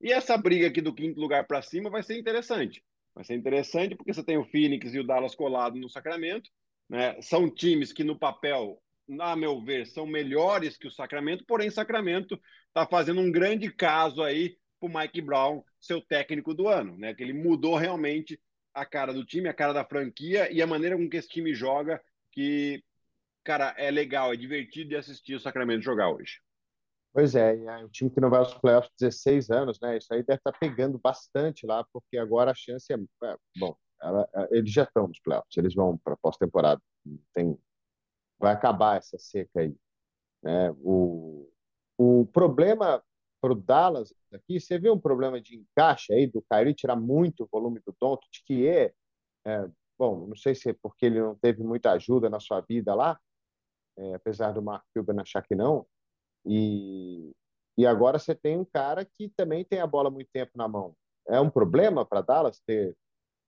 E 0.00 0.12
essa 0.12 0.36
briga 0.36 0.66
aqui 0.66 0.80
do 0.80 0.94
quinto 0.94 1.20
lugar 1.20 1.46
para 1.46 1.62
cima 1.62 1.90
vai 1.90 2.02
ser 2.02 2.18
interessante. 2.18 2.82
Vai 3.14 3.24
ser 3.24 3.34
interessante 3.34 3.94
porque 3.94 4.14
você 4.14 4.24
tem 4.24 4.38
o 4.38 4.46
Phoenix 4.46 4.94
e 4.94 4.98
o 4.98 5.06
Dallas 5.06 5.34
colado 5.34 5.76
no 5.78 5.90
Sacramento. 5.90 6.50
Né? 6.88 7.20
São 7.20 7.50
times 7.50 7.92
que 7.92 8.02
no 8.02 8.18
papel 8.18 8.80
a 9.18 9.34
meu 9.34 9.60
ver, 9.60 9.86
são 9.86 10.06
melhores 10.06 10.76
que 10.76 10.86
o 10.86 10.90
Sacramento, 10.90 11.44
porém 11.44 11.70
Sacramento 11.70 12.40
está 12.68 12.86
fazendo 12.86 13.20
um 13.20 13.32
grande 13.32 13.72
caso 13.72 14.22
aí 14.22 14.56
para 14.80 14.88
o 14.88 14.92
Mike 14.92 15.20
Brown, 15.20 15.62
seu 15.78 16.00
técnico 16.00 16.54
do 16.54 16.66
ano, 16.66 16.96
né? 16.96 17.14
Que 17.14 17.22
ele 17.22 17.34
mudou 17.34 17.76
realmente 17.76 18.40
a 18.74 18.86
cara 18.86 19.12
do 19.12 19.24
time, 19.24 19.48
a 19.48 19.54
cara 19.54 19.72
da 19.72 19.84
franquia 19.84 20.50
e 20.50 20.62
a 20.62 20.66
maneira 20.66 20.96
com 20.96 21.08
que 21.08 21.16
esse 21.16 21.28
time 21.28 21.54
joga, 21.54 22.00
que, 22.32 22.82
cara, 23.44 23.74
é 23.76 23.90
legal, 23.90 24.32
é 24.32 24.36
divertido 24.36 24.90
de 24.90 24.96
assistir 24.96 25.34
o 25.34 25.40
Sacramento 25.40 25.82
jogar 25.82 26.10
hoje. 26.10 26.40
Pois 27.12 27.34
é, 27.34 27.56
e 27.56 27.66
é 27.66 27.76
um 27.78 27.88
time 27.88 28.08
que 28.10 28.20
não 28.20 28.30
vai 28.30 28.38
aos 28.38 28.54
playoffs 28.54 28.92
16 28.98 29.50
anos, 29.50 29.80
né? 29.80 29.98
Isso 29.98 30.14
aí 30.14 30.22
deve 30.22 30.38
estar 30.38 30.52
tá 30.52 30.58
pegando 30.58 30.98
bastante 30.98 31.66
lá, 31.66 31.84
porque 31.92 32.16
agora 32.16 32.52
a 32.52 32.54
chance 32.54 32.92
é. 32.92 32.96
é 32.96 33.36
bom, 33.58 33.76
ela, 34.00 34.28
eles 34.50 34.72
já 34.72 34.84
estão 34.84 35.08
nos 35.08 35.20
playoffs, 35.20 35.56
eles 35.56 35.74
vão 35.74 35.98
para 35.98 36.16
pós-temporada. 36.16 36.80
Tem 37.34 37.58
vai 38.40 38.54
acabar 38.54 38.96
essa 38.96 39.18
seca 39.18 39.60
aí. 39.60 39.76
Né? 40.42 40.70
O, 40.78 41.46
o 41.98 42.26
problema 42.32 43.02
para 43.40 43.52
o 43.52 43.56
Dallas 43.56 44.12
aqui, 44.32 44.60
você 44.60 44.78
vê 44.78 44.90
um 44.90 44.98
problema 44.98 45.40
de 45.40 45.56
encaixe 45.56 46.12
aí 46.12 46.26
do 46.26 46.42
Kyrie 46.42 46.74
tirar 46.74 46.96
muito 46.96 47.48
volume 47.50 47.80
do 47.80 47.94
Doncic, 48.00 48.44
que 48.44 48.66
é, 48.68 48.92
é, 49.46 49.68
bom, 49.98 50.26
não 50.26 50.36
sei 50.36 50.54
se 50.54 50.70
é 50.70 50.72
porque 50.74 51.06
ele 51.06 51.20
não 51.20 51.34
teve 51.34 51.62
muita 51.62 51.92
ajuda 51.92 52.28
na 52.28 52.38
sua 52.38 52.60
vida 52.60 52.94
lá, 52.94 53.18
é, 53.96 54.14
apesar 54.14 54.52
do 54.52 54.62
Mark 54.62 54.84
Cuban 54.94 55.20
achar 55.20 55.42
que 55.42 55.54
não, 55.54 55.86
e, 56.44 57.32
e 57.76 57.86
agora 57.86 58.18
você 58.18 58.34
tem 58.34 58.58
um 58.58 58.64
cara 58.64 59.04
que 59.04 59.28
também 59.36 59.64
tem 59.64 59.80
a 59.80 59.86
bola 59.86 60.10
muito 60.10 60.28
tempo 60.32 60.52
na 60.54 60.68
mão. 60.68 60.94
É 61.26 61.40
um 61.40 61.50
problema 61.50 62.04
para 62.04 62.22
Dallas 62.22 62.60
ter 62.60 62.96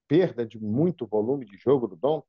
perda 0.09 0.47
de 0.47 0.59
muito 0.59 1.07
volume 1.07 1.47
de 1.47 1.57
jogo 1.57 1.87
do 1.87 1.97
Doncic? 1.97 2.29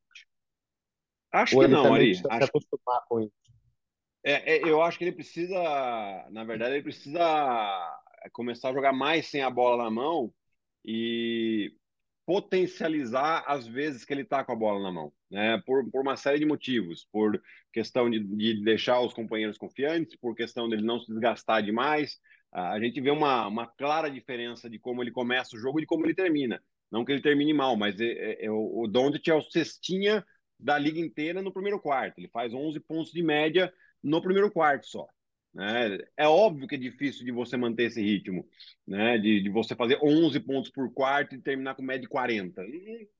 Acho 1.31 1.57
Ou 1.57 1.63
que 1.63 1.67
não, 1.67 1.93
Ari. 1.93 2.11
Acho... 2.11 2.21
Se 2.21 2.43
acostumar 2.43 3.03
com 3.07 3.19
isso. 3.19 3.33
É, 4.23 4.55
é, 4.55 4.69
eu 4.69 4.81
acho 4.81 4.97
que 4.97 5.03
ele 5.03 5.11
precisa, 5.11 5.53
na 6.31 6.43
verdade, 6.43 6.75
ele 6.75 6.83
precisa 6.83 7.19
começar 8.31 8.69
a 8.69 8.73
jogar 8.73 8.93
mais 8.93 9.27
sem 9.27 9.41
a 9.41 9.49
bola 9.49 9.83
na 9.83 9.91
mão 9.91 10.33
e 10.85 11.73
potencializar 12.25 13.43
as 13.45 13.67
vezes 13.67 14.05
que 14.05 14.13
ele 14.13 14.21
está 14.21 14.43
com 14.43 14.53
a 14.53 14.55
bola 14.55 14.81
na 14.81 14.91
mão, 14.91 15.11
né? 15.29 15.61
Por, 15.65 15.89
por 15.91 16.01
uma 16.01 16.15
série 16.15 16.39
de 16.39 16.45
motivos, 16.45 17.05
por 17.11 17.41
questão 17.71 18.09
de, 18.09 18.19
de 18.19 18.63
deixar 18.63 19.01
os 19.01 19.13
companheiros 19.13 19.57
confiantes, 19.57 20.15
por 20.15 20.35
questão 20.35 20.69
dele 20.69 20.83
não 20.83 20.99
se 20.99 21.11
desgastar 21.11 21.61
demais. 21.61 22.17
A 22.51 22.79
gente 22.79 23.01
vê 23.01 23.09
uma, 23.09 23.47
uma 23.47 23.67
clara 23.67 24.09
diferença 24.09 24.69
de 24.69 24.79
como 24.79 25.03
ele 25.03 25.11
começa 25.11 25.55
o 25.55 25.59
jogo 25.59 25.79
e 25.79 25.81
de 25.81 25.87
como 25.87 26.05
ele 26.05 26.13
termina. 26.13 26.63
Não 26.89 27.03
que 27.03 27.11
ele 27.11 27.21
termine 27.21 27.53
mal, 27.53 27.75
mas 27.75 27.99
é, 27.99 28.05
é, 28.05 28.45
é 28.45 28.51
o, 28.51 28.83
o 28.83 28.87
Doncic 28.87 29.27
é 29.27 29.33
o 29.33 29.41
cestinha 29.41 30.23
da 30.57 30.77
liga 30.77 30.99
inteira 30.99 31.41
no 31.41 31.51
primeiro 31.51 31.79
quarto. 31.79 32.19
Ele 32.19 32.29
faz 32.29 32.53
11 32.53 32.79
pontos 32.81 33.11
de 33.11 33.23
média 33.23 33.73
no 34.03 34.21
primeiro 34.21 34.51
quarto 34.51 34.85
só. 34.87 35.07
Né? 35.53 35.99
É 36.17 36.27
óbvio 36.27 36.67
que 36.67 36.75
é 36.75 36.79
difícil 36.79 37.23
de 37.23 37.31
você 37.31 37.55
manter 37.55 37.83
esse 37.83 38.01
ritmo, 38.01 38.47
né? 38.87 39.17
de, 39.17 39.41
de 39.41 39.49
você 39.49 39.75
fazer 39.75 39.99
11 40.01 40.39
pontos 40.39 40.71
por 40.71 40.91
quarto 40.91 41.35
e 41.35 41.41
terminar 41.41 41.75
com 41.75 41.83
média 41.83 42.01
de 42.01 42.07
40. 42.07 42.61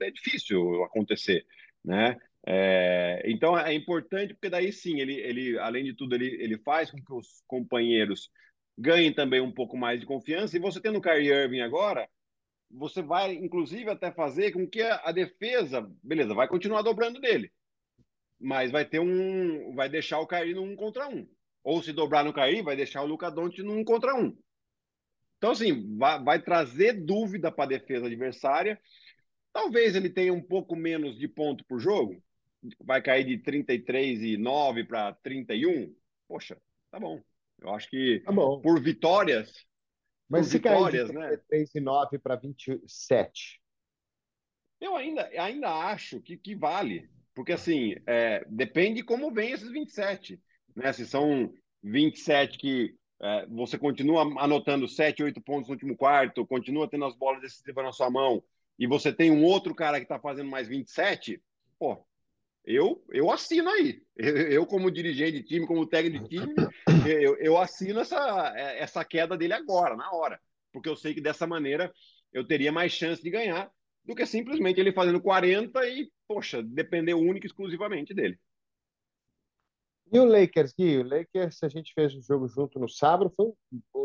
É 0.02 0.12
difícil 0.12 0.84
acontecer. 0.84 1.46
Né? 1.84 2.18
É, 2.46 3.22
então 3.26 3.58
é 3.58 3.74
importante 3.74 4.34
porque 4.34 4.50
daí 4.50 4.72
sim, 4.72 5.00
ele, 5.00 5.14
ele 5.14 5.58
além 5.60 5.84
de 5.84 5.94
tudo, 5.94 6.16
ele, 6.16 6.28
ele 6.42 6.58
faz 6.58 6.92
com 6.92 6.98
que 6.98 7.14
os 7.14 7.44
companheiros 7.48 8.30
ganhem 8.78 9.14
também 9.14 9.40
um 9.40 9.52
pouco 9.52 9.78
mais 9.78 10.00
de 10.00 10.06
confiança. 10.06 10.58
E 10.58 10.60
você 10.60 10.82
tendo 10.82 10.98
o 10.98 11.02
Kyrie 11.02 11.32
Irving 11.32 11.62
agora, 11.62 12.10
você 12.70 13.02
vai, 13.02 13.34
inclusive, 13.34 13.90
até 13.90 14.12
fazer 14.12 14.52
com 14.52 14.68
que 14.68 14.82
a, 14.82 15.02
a, 15.06 15.12
defesa, 15.12 15.88
beleza, 16.02 16.34
vai 16.34 16.48
continuar 16.48 16.82
dobrando 16.82 17.20
dele, 17.20 17.52
mas 18.44 18.72
vai 18.72 18.84
ter 18.84 19.00
um, 19.00 19.74
vai 19.74 19.88
deixar 19.88 20.20
o 20.20 20.28
Caí 20.28 20.54
no 20.54 20.62
um 20.62 20.76
contra 20.76 21.08
um. 21.08 21.26
Ou 21.64 21.82
se 21.82 21.94
dobrar 21.94 22.26
no 22.26 22.34
Caí, 22.34 22.62
vai 22.62 22.76
deixar 22.76 23.02
o 23.02 23.06
Luca 23.06 23.32
Doncic 23.32 23.64
no 23.64 23.74
um 23.74 23.86
contra 23.86 24.14
um. 24.14 24.38
Então, 25.38 25.52
assim, 25.52 25.98
vai, 25.98 26.22
vai 26.22 26.42
trazer 26.42 26.94
dúvida 26.94 27.52
para 27.52 27.64
a 27.64 27.68
defesa 27.68 28.08
adversária. 28.08 28.80
Talvez 29.54 29.96
ele 29.96 30.10
tenha 30.10 30.34
um 30.34 30.42
pouco 30.42 30.76
menos 30.76 31.18
de 31.18 31.28
ponto 31.28 31.64
por 31.66 31.80
jogo, 31.80 32.22
vai 32.82 33.02
cair 33.02 33.26
de 33.26 33.38
33 33.38 34.22
e 34.22 34.38
9 34.38 34.84
para 34.84 35.14
31. 35.24 35.96
Poxa, 36.28 36.58
tá 36.92 37.00
bom. 37.00 37.22
Eu 37.62 37.74
acho 37.74 37.90
que 37.90 38.22
tá 38.26 38.34
por 38.34 38.82
vitórias, 38.82 39.66
mas 40.28 40.48
se 40.48 40.60
cair 40.60 40.92
de 40.92 41.14
33 41.14 41.74
né? 41.74 41.80
e 41.80 41.80
9 41.80 42.20
para 42.20 42.36
27. 42.36 43.62
Eu 44.82 44.98
ainda, 44.98 45.30
ainda 45.40 45.70
acho 45.70 46.20
que, 46.20 46.36
que 46.36 46.56
vale. 46.56 47.10
Porque, 47.34 47.54
assim, 47.54 47.96
é, 48.06 48.46
depende 48.50 49.04
como 49.04 49.32
vem 49.32 49.52
esses 49.52 49.72
27. 49.72 50.40
Né? 50.76 50.94
Se 50.94 51.06
são 51.06 51.54
27 51.84 52.58
que 52.58 52.96
é, 53.22 53.46
você 53.48 53.78
continua 53.78 54.22
anotando 54.42 54.88
7, 54.88 55.24
8 55.24 55.42
pontos 55.42 55.68
no 55.68 55.74
último 55.74 55.96
quarto, 55.96 56.46
continua 56.46 56.90
tendo 56.90 57.06
as 57.06 57.16
bolas 57.16 57.42
decisivas 57.42 57.84
na 57.84 57.92
sua 57.92 58.10
mão, 58.10 58.44
e 58.78 58.88
você 58.88 59.14
tem 59.14 59.32
um 59.32 59.44
outro 59.44 59.74
cara 59.74 59.98
que 59.98 60.06
está 60.06 60.20
fazendo 60.20 60.50
mais 60.50 60.68
27, 60.68 61.42
pô, 61.80 62.06
eu, 62.66 63.04
eu 63.12 63.30
assino 63.30 63.70
aí. 63.70 64.02
Eu, 64.16 64.66
como 64.66 64.92
dirigente 64.92 65.34
de 65.34 65.44
time, 65.44 65.68
como 65.68 65.86
técnico 65.86 66.30
de 66.30 66.40
time, 66.40 66.54
eu, 67.06 67.36
eu 67.38 67.58
assino 67.58 68.00
essa, 68.00 68.54
essa 68.56 69.04
queda 69.04 69.36
dele 69.36 69.54
agora, 69.54 69.98
na 69.98 70.12
hora. 70.12 70.40
Porque 70.72 70.88
eu 70.88 70.96
sei 70.96 71.14
que 71.14 71.20
dessa 71.20 71.46
maneira 71.46 71.94
eu 72.32 72.46
teria 72.46 72.72
mais 72.72 72.92
chance 72.94 73.22
de 73.22 73.30
ganhar 73.30 73.70
do 74.06 74.16
que 74.16 74.26
simplesmente 74.26 74.80
ele 74.80 74.92
fazendo 74.92 75.22
40 75.22 75.86
e, 75.88 76.12
poxa, 76.28 76.62
depender 76.62 77.14
única 77.14 77.46
e 77.46 77.50
exclusivamente 77.50 78.14
dele. 78.14 78.38
E 80.12 80.20
o 80.20 80.26
Lakers, 80.26 80.74
Gui? 80.74 80.98
O 81.00 81.04
Lakers, 81.04 81.64
a 81.64 81.70
gente 81.70 81.94
fez 81.94 82.14
o 82.14 82.20
um 82.20 82.22
jogo 82.22 82.48
junto 82.48 82.78
no 82.78 82.88
sábado, 82.88 83.34
foi, 83.36 83.52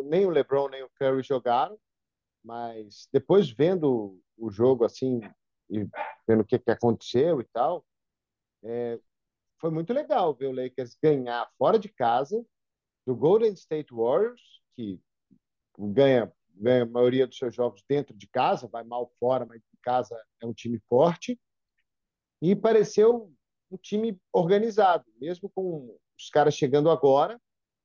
nem 0.05 0.25
o 0.25 0.31
LeBron 0.31 0.69
nem 0.69 0.83
o 0.83 0.91
Curry 0.99 1.23
jogaram, 1.23 1.79
mas 2.43 3.09
depois 3.13 3.51
vendo 3.51 4.19
o 4.37 4.51
jogo 4.51 4.85
assim 4.85 5.21
e 5.69 5.87
vendo 6.27 6.41
o 6.41 6.45
que, 6.45 6.59
que 6.59 6.71
aconteceu 6.71 7.41
e 7.41 7.45
tal, 7.45 7.85
é, 8.65 8.99
foi 9.61 9.71
muito 9.71 9.93
legal 9.93 10.35
ver 10.35 10.47
o 10.47 10.53
Lakers 10.53 10.97
ganhar 11.03 11.51
fora 11.59 11.79
de 11.79 11.89
casa 11.89 12.45
do 13.07 13.15
Golden 13.15 13.53
State 13.53 13.93
Warriors, 13.93 14.63
que 14.75 15.01
ganha, 15.79 16.33
ganha 16.55 16.85
a 16.85 16.87
maioria 16.87 17.27
dos 17.27 17.37
seus 17.37 17.55
jogos 17.55 17.83
dentro 17.89 18.17
de 18.17 18.27
casa, 18.29 18.69
vai 18.69 18.85
mal 18.85 19.13
fora, 19.19 19.45
mas 19.45 19.61
casa 19.89 20.23
é 20.43 20.47
um 20.47 20.53
time 20.53 20.79
forte, 20.87 21.41
e 22.43 22.55
pareceu 22.55 23.33
um 23.71 23.77
time 23.79 24.21
organizado, 24.31 25.05
mesmo 25.19 25.49
com 25.49 25.97
os 26.19 26.29
caras 26.29 26.55
chegando 26.55 26.91
agora, 26.91 27.41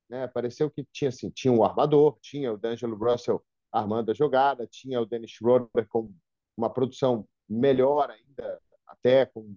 né? 0.08 0.26
Pareceu 0.28 0.70
que 0.70 0.84
tinha 0.92 1.08
assim, 1.08 1.30
tinha 1.30 1.52
um 1.52 1.64
armador, 1.64 2.18
tinha 2.20 2.52
o 2.52 2.58
D'Angelo 2.58 2.94
Russell 2.96 3.42
armando 3.72 4.10
a 4.10 4.14
jogada, 4.14 4.66
tinha 4.66 5.00
o 5.00 5.06
Dennis 5.06 5.30
Schroeder 5.30 5.88
com 5.88 6.12
uma 6.56 6.68
produção 6.68 7.26
melhor 7.48 8.10
ainda, 8.10 8.60
até 8.86 9.24
com 9.24 9.54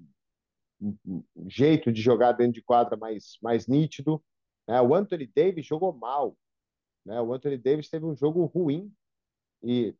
um 0.81 1.23
jeito 1.47 1.91
de 1.91 2.01
jogar 2.01 2.31
dentro 2.31 2.53
de 2.53 2.63
quadra 2.63 2.95
mais, 2.95 3.37
mais 3.41 3.67
nítido. 3.67 4.23
Né? 4.67 4.81
O 4.81 4.95
Anthony 4.95 5.27
Davis 5.27 5.65
jogou 5.65 5.91
mal. 5.91 6.35
Né? 7.05 7.19
O 7.21 7.33
Anthony 7.33 7.57
Davis 7.57 7.89
teve 7.89 8.05
um 8.05 8.15
jogo 8.15 8.45
ruim 8.45 8.91
e, 9.61 9.93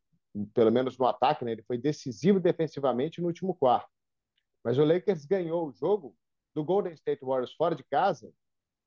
pelo 0.54 0.72
menos 0.72 0.98
no 0.98 1.06
ataque, 1.06 1.46
né? 1.46 1.52
ele 1.52 1.64
foi 1.64 1.78
decisivo 1.78 2.40
defensivamente 2.40 3.22
no 3.22 3.28
último 3.28 3.56
quarto. 3.56 3.90
Mas 4.64 4.78
o 4.78 4.84
Lakers 4.84 5.26
ganhou 5.26 5.68
o 5.68 5.72
jogo 5.72 6.16
do 6.54 6.64
Golden 6.64 6.94
State 6.94 7.24
Warriors 7.24 7.54
fora 7.54 7.76
de 7.76 7.84
casa, 7.84 8.34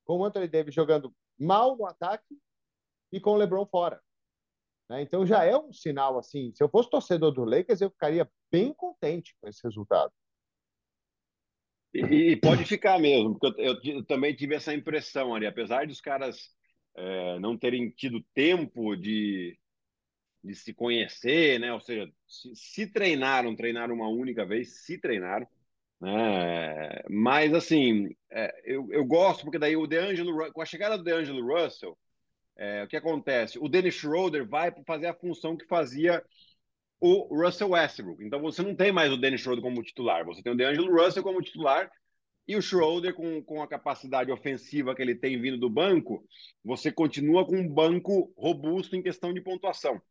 com 0.05 0.19
o 0.19 0.25
Anthony 0.25 0.49
Davis 0.49 0.75
jogando 0.75 1.15
mal 1.39 1.77
no 1.77 1.87
ataque 1.87 2.37
e 3.13 3.21
com 3.21 3.31
o 3.31 3.37
LeBron 3.37 3.65
fora. 3.67 4.01
Né? 4.89 5.03
Então 5.03 5.25
já 5.25 5.45
é 5.45 5.57
um 5.57 5.73
sinal 5.73 6.19
assim. 6.19 6.53
Se 6.55 6.63
eu 6.63 6.69
fosse 6.69 6.91
torcedor 6.91 7.33
do 7.33 7.45
Lakers, 7.45 7.81
eu 7.81 7.91
ficaria 7.91 8.31
bem 8.51 8.75
contente 8.75 9.37
com 9.41 9.49
esse 9.49 9.63
resultado. 9.63 10.13
E, 11.93 12.37
pode 12.37 12.65
ficar 12.65 13.01
mesmo, 13.01 13.37
porque 13.37 13.61
eu, 13.61 13.75
eu, 13.75 13.95
eu, 13.97 14.07
também 14.07 14.35
tive 14.35 14.55
essa 14.55 14.73
impressão 14.73 15.35
ali, 15.35 15.45
apesar 15.45 15.89
dos 15.89 16.01
caras 16.01 16.51
é, 16.97 17.39
não 17.41 17.59
terem 17.59 17.91
tido 17.91 18.25
tempo 18.33 18.95
de, 18.95 19.59
de 20.42 20.55
se 20.55 20.72
conhecer, 20.74 21.59
né? 21.61 21.72
Ou 21.72 21.81
seja, 21.81 22.11
se, 22.26 22.55
se 22.55 22.87
treinaram, 22.87 23.55
treinaram 23.57 23.94
uma 23.94 24.09
única 24.09 24.44
vez, 24.44 24.85
se 24.85 24.98
treinaram, 24.98 25.46
né? 26.00 27.03
Mas 27.09 27.53
assim, 27.55 28.09
é, 28.31 28.53
eu, 28.64 28.88
eu 28.90 29.05
gosto 29.05 29.42
porque 29.44 29.59
daí 29.59 29.76
o 29.76 29.87
DeAngelo, 29.87 30.53
com 30.53 30.62
a 30.62 30.66
chegada 30.66 30.96
do 30.96 31.05
DeAngelo 31.05 31.46
Russell, 31.46 31.96
é, 32.57 32.85
o 32.85 32.88
que 32.88 32.96
acontece? 32.96 33.59
O 33.59 33.68
Dennis 33.68 33.94
Schroeder 33.94 34.46
vai 34.46 34.72
fazer 34.87 35.07
a 35.07 35.14
função 35.14 35.57
que 35.57 35.66
fazia 35.66 36.22
o 37.00 37.35
Russell 37.35 37.70
Westbrook. 37.70 38.24
Então 38.24 38.40
você 38.40 38.62
não 38.62 38.74
tem 38.74 38.92
mais 38.92 39.12
o 39.12 39.16
Dennis 39.16 39.40
Schroeder 39.40 39.62
como 39.62 39.83
titular, 39.83 40.24
você 40.24 40.42
tem 40.42 40.53
o 40.53 40.57
DeAngelo 40.57 40.92
Russell 40.92 41.22
como 41.22 41.42
titular 41.42 41.90
e 42.46 42.57
o 42.57 42.62
Schroeder 42.62 43.14
com, 43.14 43.42
com 43.44 43.62
a 43.62 43.68
capacidade 43.68 44.33
ofensiva 44.33 44.94
que 44.94 45.00
ele 45.00 45.14
tem 45.14 45.40
vindo 45.40 45.57
do 45.57 45.70
banco, 45.70 46.26
você 46.64 46.90
continua 46.90 47.46
com 47.46 47.57
um 47.57 47.68
banco 47.68 48.33
robusto 48.37 48.96
em 48.96 49.03
questão 49.03 49.33
de 49.33 49.40
pontuação. 49.40 50.03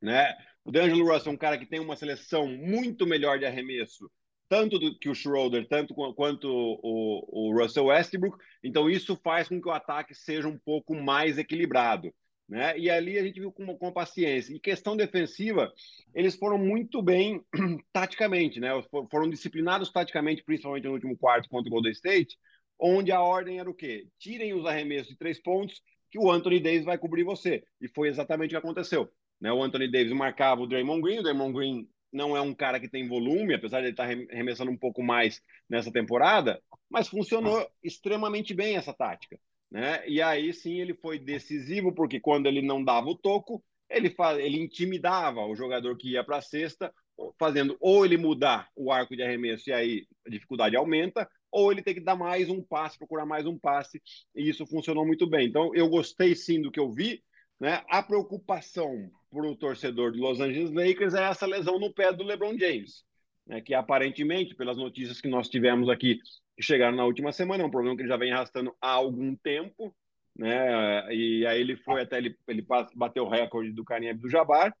Né? 0.00 0.36
O 0.64 0.70
DeAngelo 0.70 1.10
Russell 1.10 1.32
é 1.32 1.34
um 1.34 1.38
cara 1.38 1.58
que 1.58 1.66
tem 1.66 1.80
uma 1.80 1.96
seleção 1.96 2.46
muito 2.46 3.06
melhor 3.06 3.38
de 3.38 3.46
arremesso 3.46 4.10
tanto 4.48 4.78
do, 4.78 4.96
que 4.98 5.08
o 5.08 5.14
Schroeder, 5.14 5.66
tanto 5.68 5.94
quanto 6.14 6.48
o, 6.48 7.48
o 7.50 7.60
Russell 7.60 7.86
Westbrook. 7.86 8.38
Então, 8.62 8.88
isso 8.88 9.16
faz 9.16 9.48
com 9.48 9.60
que 9.60 9.68
o 9.68 9.72
ataque 9.72 10.14
seja 10.14 10.48
um 10.48 10.58
pouco 10.58 10.94
mais 10.94 11.38
equilibrado. 11.38 12.12
Né? 12.48 12.78
E 12.78 12.88
ali 12.88 13.18
a 13.18 13.24
gente 13.24 13.40
viu 13.40 13.50
com, 13.50 13.76
com 13.76 13.92
paciência. 13.92 14.54
E 14.54 14.60
questão 14.60 14.96
defensiva, 14.96 15.72
eles 16.14 16.36
foram 16.36 16.58
muito 16.58 17.02
bem 17.02 17.44
taticamente, 17.92 18.60
né? 18.60 18.70
Foram 19.10 19.28
disciplinados 19.28 19.90
taticamente, 19.90 20.44
principalmente 20.44 20.84
no 20.84 20.92
último 20.92 21.16
quarto 21.16 21.48
contra 21.48 21.68
o 21.68 21.72
Golden 21.72 21.90
State, 21.90 22.38
onde 22.78 23.10
a 23.10 23.20
ordem 23.20 23.58
era 23.58 23.68
o 23.68 23.74
quê? 23.74 24.06
Tirem 24.18 24.54
os 24.54 24.64
arremessos 24.64 25.08
de 25.08 25.16
três 25.16 25.42
pontos, 25.42 25.82
que 26.08 26.20
o 26.20 26.30
Anthony 26.30 26.60
Davis 26.60 26.84
vai 26.84 26.96
cobrir 26.96 27.24
você. 27.24 27.64
E 27.80 27.88
foi 27.88 28.08
exatamente 28.08 28.50
o 28.50 28.60
que 28.60 28.64
aconteceu. 28.64 29.10
Né? 29.40 29.52
O 29.52 29.62
Anthony 29.62 29.90
Davis 29.90 30.12
marcava 30.12 30.62
o 30.62 30.66
Draymond 30.66 31.02
Green, 31.02 31.18
o 31.18 31.22
Draymond 31.22 31.52
Green 31.52 31.88
não 32.12 32.36
é 32.36 32.40
um 32.40 32.54
cara 32.54 32.80
que 32.80 32.88
tem 32.88 33.08
volume, 33.08 33.54
apesar 33.54 33.80
de 33.80 33.86
ele 33.86 33.92
estar 33.92 34.08
tá 34.08 34.14
remessando 34.30 34.70
um 34.70 34.76
pouco 34.76 35.02
mais 35.02 35.42
nessa 35.68 35.92
temporada, 35.92 36.62
mas 36.88 37.08
funcionou 37.08 37.68
extremamente 37.82 38.54
bem 38.54 38.76
essa 38.76 38.94
tática. 38.94 39.38
Né? 39.70 40.08
E 40.08 40.22
aí 40.22 40.52
sim 40.52 40.80
ele 40.80 40.94
foi 40.94 41.18
decisivo, 41.18 41.92
porque 41.92 42.20
quando 42.20 42.46
ele 42.46 42.62
não 42.62 42.82
dava 42.82 43.08
o 43.08 43.16
toco, 43.16 43.62
ele, 43.90 44.10
faz, 44.10 44.38
ele 44.38 44.60
intimidava 44.60 45.40
o 45.44 45.54
jogador 45.54 45.96
que 45.96 46.12
ia 46.12 46.24
para 46.24 46.38
a 46.38 46.42
cesta, 46.42 46.92
fazendo 47.38 47.76
ou 47.80 48.04
ele 48.04 48.16
mudar 48.16 48.68
o 48.74 48.92
arco 48.92 49.16
de 49.16 49.22
arremesso 49.22 49.70
e 49.70 49.72
aí 49.72 50.06
a 50.26 50.30
dificuldade 50.30 50.76
aumenta, 50.76 51.28
ou 51.50 51.72
ele 51.72 51.82
tem 51.82 51.94
que 51.94 52.00
dar 52.00 52.16
mais 52.16 52.48
um 52.48 52.62
passe, 52.62 52.98
procurar 52.98 53.24
mais 53.24 53.46
um 53.46 53.58
passe, 53.58 54.02
e 54.34 54.48
isso 54.48 54.66
funcionou 54.66 55.06
muito 55.06 55.28
bem. 55.28 55.48
Então 55.48 55.74
eu 55.74 55.88
gostei 55.88 56.34
sim 56.34 56.60
do 56.60 56.70
que 56.70 56.80
eu 56.80 56.92
vi, 56.92 57.22
né? 57.58 57.82
A 57.88 58.02
preocupação 58.02 59.10
para 59.30 59.46
o 59.46 59.56
torcedor 59.56 60.12
do 60.12 60.18
Los 60.18 60.40
Angeles 60.40 60.72
Lakers 60.72 61.14
é 61.14 61.24
essa 61.24 61.46
lesão 61.46 61.78
no 61.78 61.92
pé 61.92 62.12
do 62.12 62.24
LeBron 62.24 62.58
James, 62.58 63.04
né? 63.46 63.60
que 63.60 63.74
aparentemente, 63.74 64.54
pelas 64.54 64.76
notícias 64.76 65.20
que 65.20 65.28
nós 65.28 65.48
tivemos 65.48 65.88
aqui, 65.88 66.20
que 66.56 66.62
chegaram 66.62 66.96
na 66.96 67.04
última 67.04 67.32
semana, 67.32 67.62
é 67.62 67.66
um 67.66 67.70
problema 67.70 67.96
que 67.96 68.02
ele 68.02 68.08
já 68.08 68.16
vem 68.16 68.32
arrastando 68.32 68.74
há 68.80 68.90
algum 68.90 69.34
tempo, 69.36 69.94
né? 70.34 71.14
E 71.14 71.46
aí 71.46 71.60
ele 71.60 71.76
foi 71.76 72.02
até 72.02 72.18
ele, 72.18 72.36
ele 72.46 72.66
bateu 72.94 73.24
o 73.24 73.28
recorde 73.28 73.72
do 73.72 73.84
Kareem 73.84 74.10
Abdul-Jabbar 74.10 74.74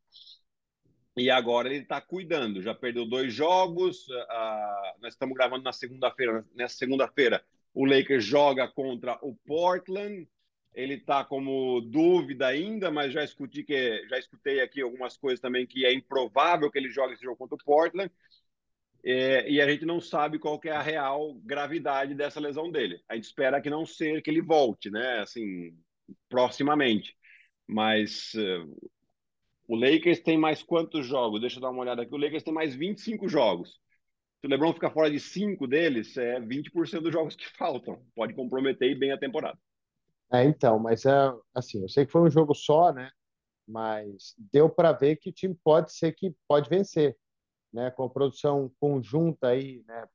e 1.16 1.30
agora 1.30 1.68
ele 1.68 1.82
está 1.82 2.00
cuidando. 2.00 2.60
Já 2.60 2.74
perdeu 2.74 3.06
dois 3.06 3.32
jogos. 3.32 4.06
Nós 5.00 5.14
estamos 5.14 5.34
gravando 5.34 5.64
na 5.64 5.72
segunda-feira. 5.72 6.44
Nessa 6.54 6.76
segunda-feira, 6.76 7.42
o 7.72 7.86
Lakers 7.86 8.24
joga 8.24 8.68
contra 8.68 9.18
o 9.22 9.34
Portland 9.46 10.28
ele 10.76 10.94
está 10.94 11.24
como 11.24 11.80
dúvida 11.80 12.46
ainda, 12.46 12.90
mas 12.90 13.10
já 13.10 13.24
escutei 13.24 13.64
que 13.64 14.06
já 14.08 14.18
escutei 14.18 14.60
aqui 14.60 14.82
algumas 14.82 15.16
coisas 15.16 15.40
também 15.40 15.66
que 15.66 15.86
é 15.86 15.92
improvável 15.92 16.70
que 16.70 16.78
ele 16.78 16.90
jogue 16.90 17.14
esse 17.14 17.24
jogo 17.24 17.38
contra 17.38 17.56
o 17.56 17.64
Portland. 17.64 18.12
É, 19.02 19.48
e 19.50 19.60
a 19.60 19.68
gente 19.70 19.86
não 19.86 20.00
sabe 20.00 20.38
qual 20.38 20.60
é 20.64 20.70
a 20.70 20.82
real 20.82 21.34
gravidade 21.44 22.14
dessa 22.14 22.40
lesão 22.40 22.70
dele. 22.70 23.00
A 23.08 23.14
gente 23.14 23.24
espera 23.24 23.60
que 23.60 23.70
não 23.70 23.86
seja 23.86 24.20
que 24.20 24.28
ele 24.28 24.42
volte, 24.42 24.90
né? 24.90 25.20
Assim, 25.20 25.72
proximamente. 26.28 27.16
Mas 27.66 28.34
uh, 28.34 28.90
o 29.68 29.76
Lakers 29.76 30.20
tem 30.20 30.36
mais 30.36 30.62
quantos 30.62 31.06
jogos? 31.06 31.40
Deixa 31.40 31.56
eu 31.58 31.62
dar 31.62 31.70
uma 31.70 31.82
olhada 31.82 32.02
aqui. 32.02 32.14
O 32.14 32.18
Lakers 32.18 32.42
tem 32.42 32.52
mais 32.52 32.74
25 32.74 33.28
jogos. 33.28 33.80
Se 34.40 34.46
o 34.46 34.50
LeBron 34.50 34.74
ficar 34.74 34.90
fora 34.90 35.10
de 35.10 35.20
5 35.20 35.66
deles, 35.66 36.16
é 36.18 36.38
20% 36.40 37.00
dos 37.00 37.12
jogos 37.12 37.34
que 37.36 37.48
faltam. 37.56 38.04
Pode 38.14 38.34
comprometer 38.34 38.98
bem 38.98 39.12
a 39.12 39.18
temporada. 39.18 39.58
É, 40.32 40.44
então, 40.44 40.78
mas 40.78 41.04
é 41.04 41.32
assim, 41.54 41.82
eu 41.82 41.88
sei 41.88 42.04
que 42.04 42.12
foi 42.12 42.22
um 42.22 42.30
jogo 42.30 42.54
só, 42.54 42.92
né? 42.92 43.10
Mas 43.66 44.34
deu 44.52 44.68
para 44.70 44.92
ver 44.92 45.16
que 45.16 45.32
time 45.32 45.54
pode 45.64 45.92
ser 45.92 46.12
que 46.12 46.34
pode 46.48 46.68
vencer, 46.68 47.16
né? 47.72 47.90
Com 47.92 48.04
a 48.04 48.10
produção 48.10 48.72
conjunta 48.80 49.48
aí, 49.48 49.84
né? 49.86 50.08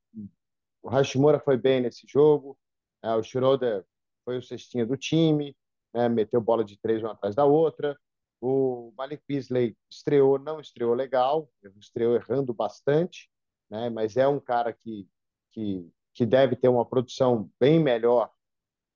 O 0.82 0.88
Hashimura 0.90 1.40
foi 1.40 1.56
bem 1.56 1.80
nesse 1.80 2.06
jogo, 2.08 2.58
né? 3.02 3.14
o 3.14 3.22
Schroeder 3.22 3.84
foi 4.24 4.38
o 4.38 4.42
cestinha 4.42 4.86
do 4.86 4.96
time, 4.96 5.56
né? 5.94 6.08
Meteu 6.08 6.40
bola 6.40 6.64
de 6.64 6.78
três 6.78 7.02
uma 7.02 7.12
atrás 7.12 7.34
da 7.34 7.44
outra. 7.44 7.98
O 8.40 8.92
Malik 8.96 9.22
Beasley 9.28 9.76
estreou, 9.90 10.38
não 10.38 10.60
estreou 10.60 10.94
legal, 10.94 11.50
estreou 11.78 12.16
errando 12.16 12.52
bastante, 12.52 13.30
né? 13.70 13.88
Mas 13.90 14.16
é 14.16 14.26
um 14.28 14.40
cara 14.40 14.72
que 14.72 15.08
que 15.52 15.90
que 16.14 16.26
deve 16.26 16.56
ter 16.56 16.68
uma 16.68 16.84
produção 16.84 17.50
bem 17.58 17.80
melhor 17.80 18.30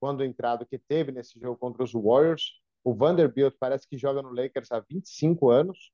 quando 0.01 0.25
entrado 0.25 0.67
que 0.67 0.79
teve 0.79 1.13
nesse 1.13 1.39
jogo 1.39 1.57
contra 1.59 1.83
os 1.83 1.93
Warriors. 1.93 2.61
O 2.85 2.95
Vanderbilt 2.95 3.55
parece 3.59 3.89
que 3.89 3.99
joga 3.99 4.23
no 4.23 4.33
Lakers 4.33 4.71
há 4.71 4.81
25 4.81 5.51
anos, 5.51 5.93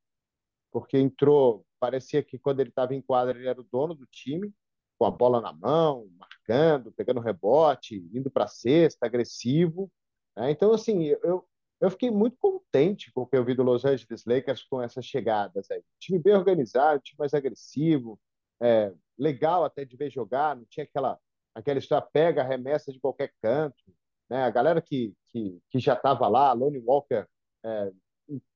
porque 0.70 0.98
entrou, 0.98 1.64
parecia 1.80 2.22
que 2.22 2.38
quando 2.38 2.60
ele 2.60 2.70
estava 2.70 2.94
em 2.94 3.00
quadra 3.00 3.36
ele 3.36 3.48
era 3.48 3.60
o 3.60 3.66
dono 3.70 3.94
do 3.94 4.06
time, 4.06 4.52
com 4.98 5.06
a 5.06 5.10
bola 5.10 5.40
na 5.40 5.52
mão, 5.52 6.08
marcando, 6.16 6.92
pegando 6.92 7.20
rebote, 7.20 8.08
indo 8.12 8.30
para 8.30 8.44
a 8.44 8.48
cesta, 8.48 9.06
agressivo. 9.06 9.90
Né? 10.36 10.50
Então, 10.50 10.72
assim, 10.72 11.04
eu, 11.22 11.44
eu 11.80 11.90
fiquei 11.90 12.10
muito 12.10 12.36
contente 12.38 13.10
com 13.12 13.22
o 13.22 13.26
que 13.26 13.36
eu 13.36 13.44
vi 13.44 13.54
do 13.54 13.62
Los 13.62 13.84
Angeles 13.84 14.24
Lakers 14.24 14.62
com 14.62 14.80
essas 14.80 15.04
chegadas 15.04 15.70
aí. 15.70 15.82
Time 15.98 16.18
bem 16.18 16.34
organizado, 16.34 17.02
time 17.02 17.18
mais 17.18 17.34
agressivo, 17.34 18.16
é, 18.60 18.92
legal 19.18 19.64
até 19.64 19.84
de 19.84 19.96
ver 19.96 20.10
jogar, 20.10 20.54
não 20.54 20.64
tinha 20.66 20.84
aquela 20.84 21.18
aquela 21.54 21.78
história 21.78 22.06
pega, 22.12 22.42
arremessa 22.42 22.92
de 22.92 23.00
qualquer 23.00 23.32
canto. 23.42 23.82
Né? 24.30 24.42
A 24.42 24.50
galera 24.50 24.80
que, 24.80 25.14
que, 25.28 25.58
que 25.70 25.78
já 25.78 25.94
estava 25.94 26.28
lá, 26.28 26.52
Lonnie 26.52 26.82
Walker 26.84 27.26
é, 27.64 27.92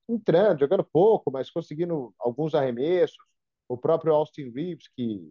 entrando, 0.09 0.61
jogando 0.61 0.85
pouco, 0.85 1.31
mas 1.31 1.51
conseguindo 1.51 2.15
alguns 2.19 2.55
arremessos. 2.55 3.17
O 3.69 3.77
próprio 3.77 4.15
Austin 4.15 4.51
Reeves, 4.51 4.89
que, 4.97 5.29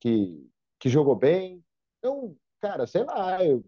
que, 0.00 0.48
que 0.78 0.88
jogou 0.88 1.16
bem. 1.16 1.64
Então, 1.98 2.36
cara, 2.60 2.86
sei 2.86 3.04
lá, 3.04 3.42
eu, 3.44 3.64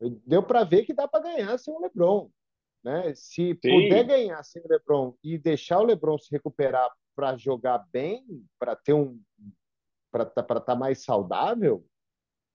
eu, 0.00 0.10
deu 0.26 0.42
para 0.42 0.64
ver 0.64 0.84
que 0.84 0.92
dá 0.92 1.08
para 1.08 1.22
ganhar 1.22 1.58
sem 1.58 1.74
o 1.74 1.80
LeBron. 1.80 2.30
Né? 2.84 3.14
Se 3.14 3.54
Sim. 3.54 3.88
puder 3.88 4.04
ganhar 4.04 4.42
sem 4.44 4.62
o 4.62 4.68
LeBron 4.68 5.14
e 5.24 5.38
deixar 5.38 5.80
o 5.80 5.84
LeBron 5.84 6.18
se 6.18 6.30
recuperar 6.30 6.90
para 7.16 7.36
jogar 7.36 7.84
bem, 7.90 8.24
para 8.58 8.76
ter 8.76 8.92
um 8.92 9.20
para 10.10 10.24
estar 10.24 10.42
tá, 10.42 10.60
tá 10.60 10.74
mais 10.74 11.04
saudável, 11.04 11.84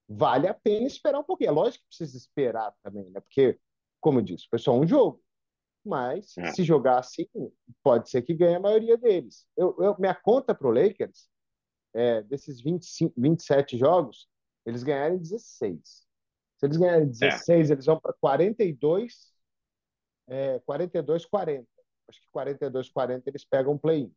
vale 0.08 0.48
a 0.48 0.54
pena 0.54 0.88
esperar 0.88 1.20
um 1.20 1.24
pouquinho. 1.24 1.50
É 1.50 1.52
lógico 1.52 1.84
que 1.84 1.98
precisa 1.98 2.18
esperar 2.18 2.74
também, 2.84 3.10
né? 3.10 3.20
Porque, 3.20 3.60
como 4.00 4.20
eu 4.20 4.24
disse, 4.24 4.48
foi 4.50 4.60
só 4.60 4.74
um 4.74 4.88
jogo. 4.88 5.22
Mas 5.86 6.38
é. 6.38 6.52
se 6.52 6.63
jogar 6.63 7.00
assim, 7.00 7.28
pode 7.84 8.10
ser 8.10 8.22
que 8.22 8.34
ganhe 8.34 8.56
a 8.56 8.60
maioria 8.60 8.98
deles. 8.98 9.46
Eu, 9.58 9.76
eu 9.80 9.96
minha 10.00 10.16
conta 10.16 10.56
para 10.56 10.68
o 10.68 10.72
Lakers, 10.72 11.28
é, 11.94 12.22
desses 12.24 12.62
25, 12.62 13.13
27 13.18 13.78
jogos, 13.78 14.28
eles 14.66 14.82
ganharem 14.82 15.18
16. 15.18 15.80
Se 15.84 16.66
eles 16.66 16.78
ganharem 16.78 17.08
16, 17.08 17.70
é. 17.70 17.74
eles 17.74 17.86
vão 17.86 18.00
para 18.00 18.13
42, 18.13 19.34
é, 20.28 20.60
42, 20.60 21.26
40. 21.26 21.68
Acho 22.08 22.22
que 22.22 22.28
42, 22.32 22.89
40 22.89 23.30
eles 23.30 23.46
pegam 23.46 23.74
um 23.74 23.78
play-in. 23.78 24.13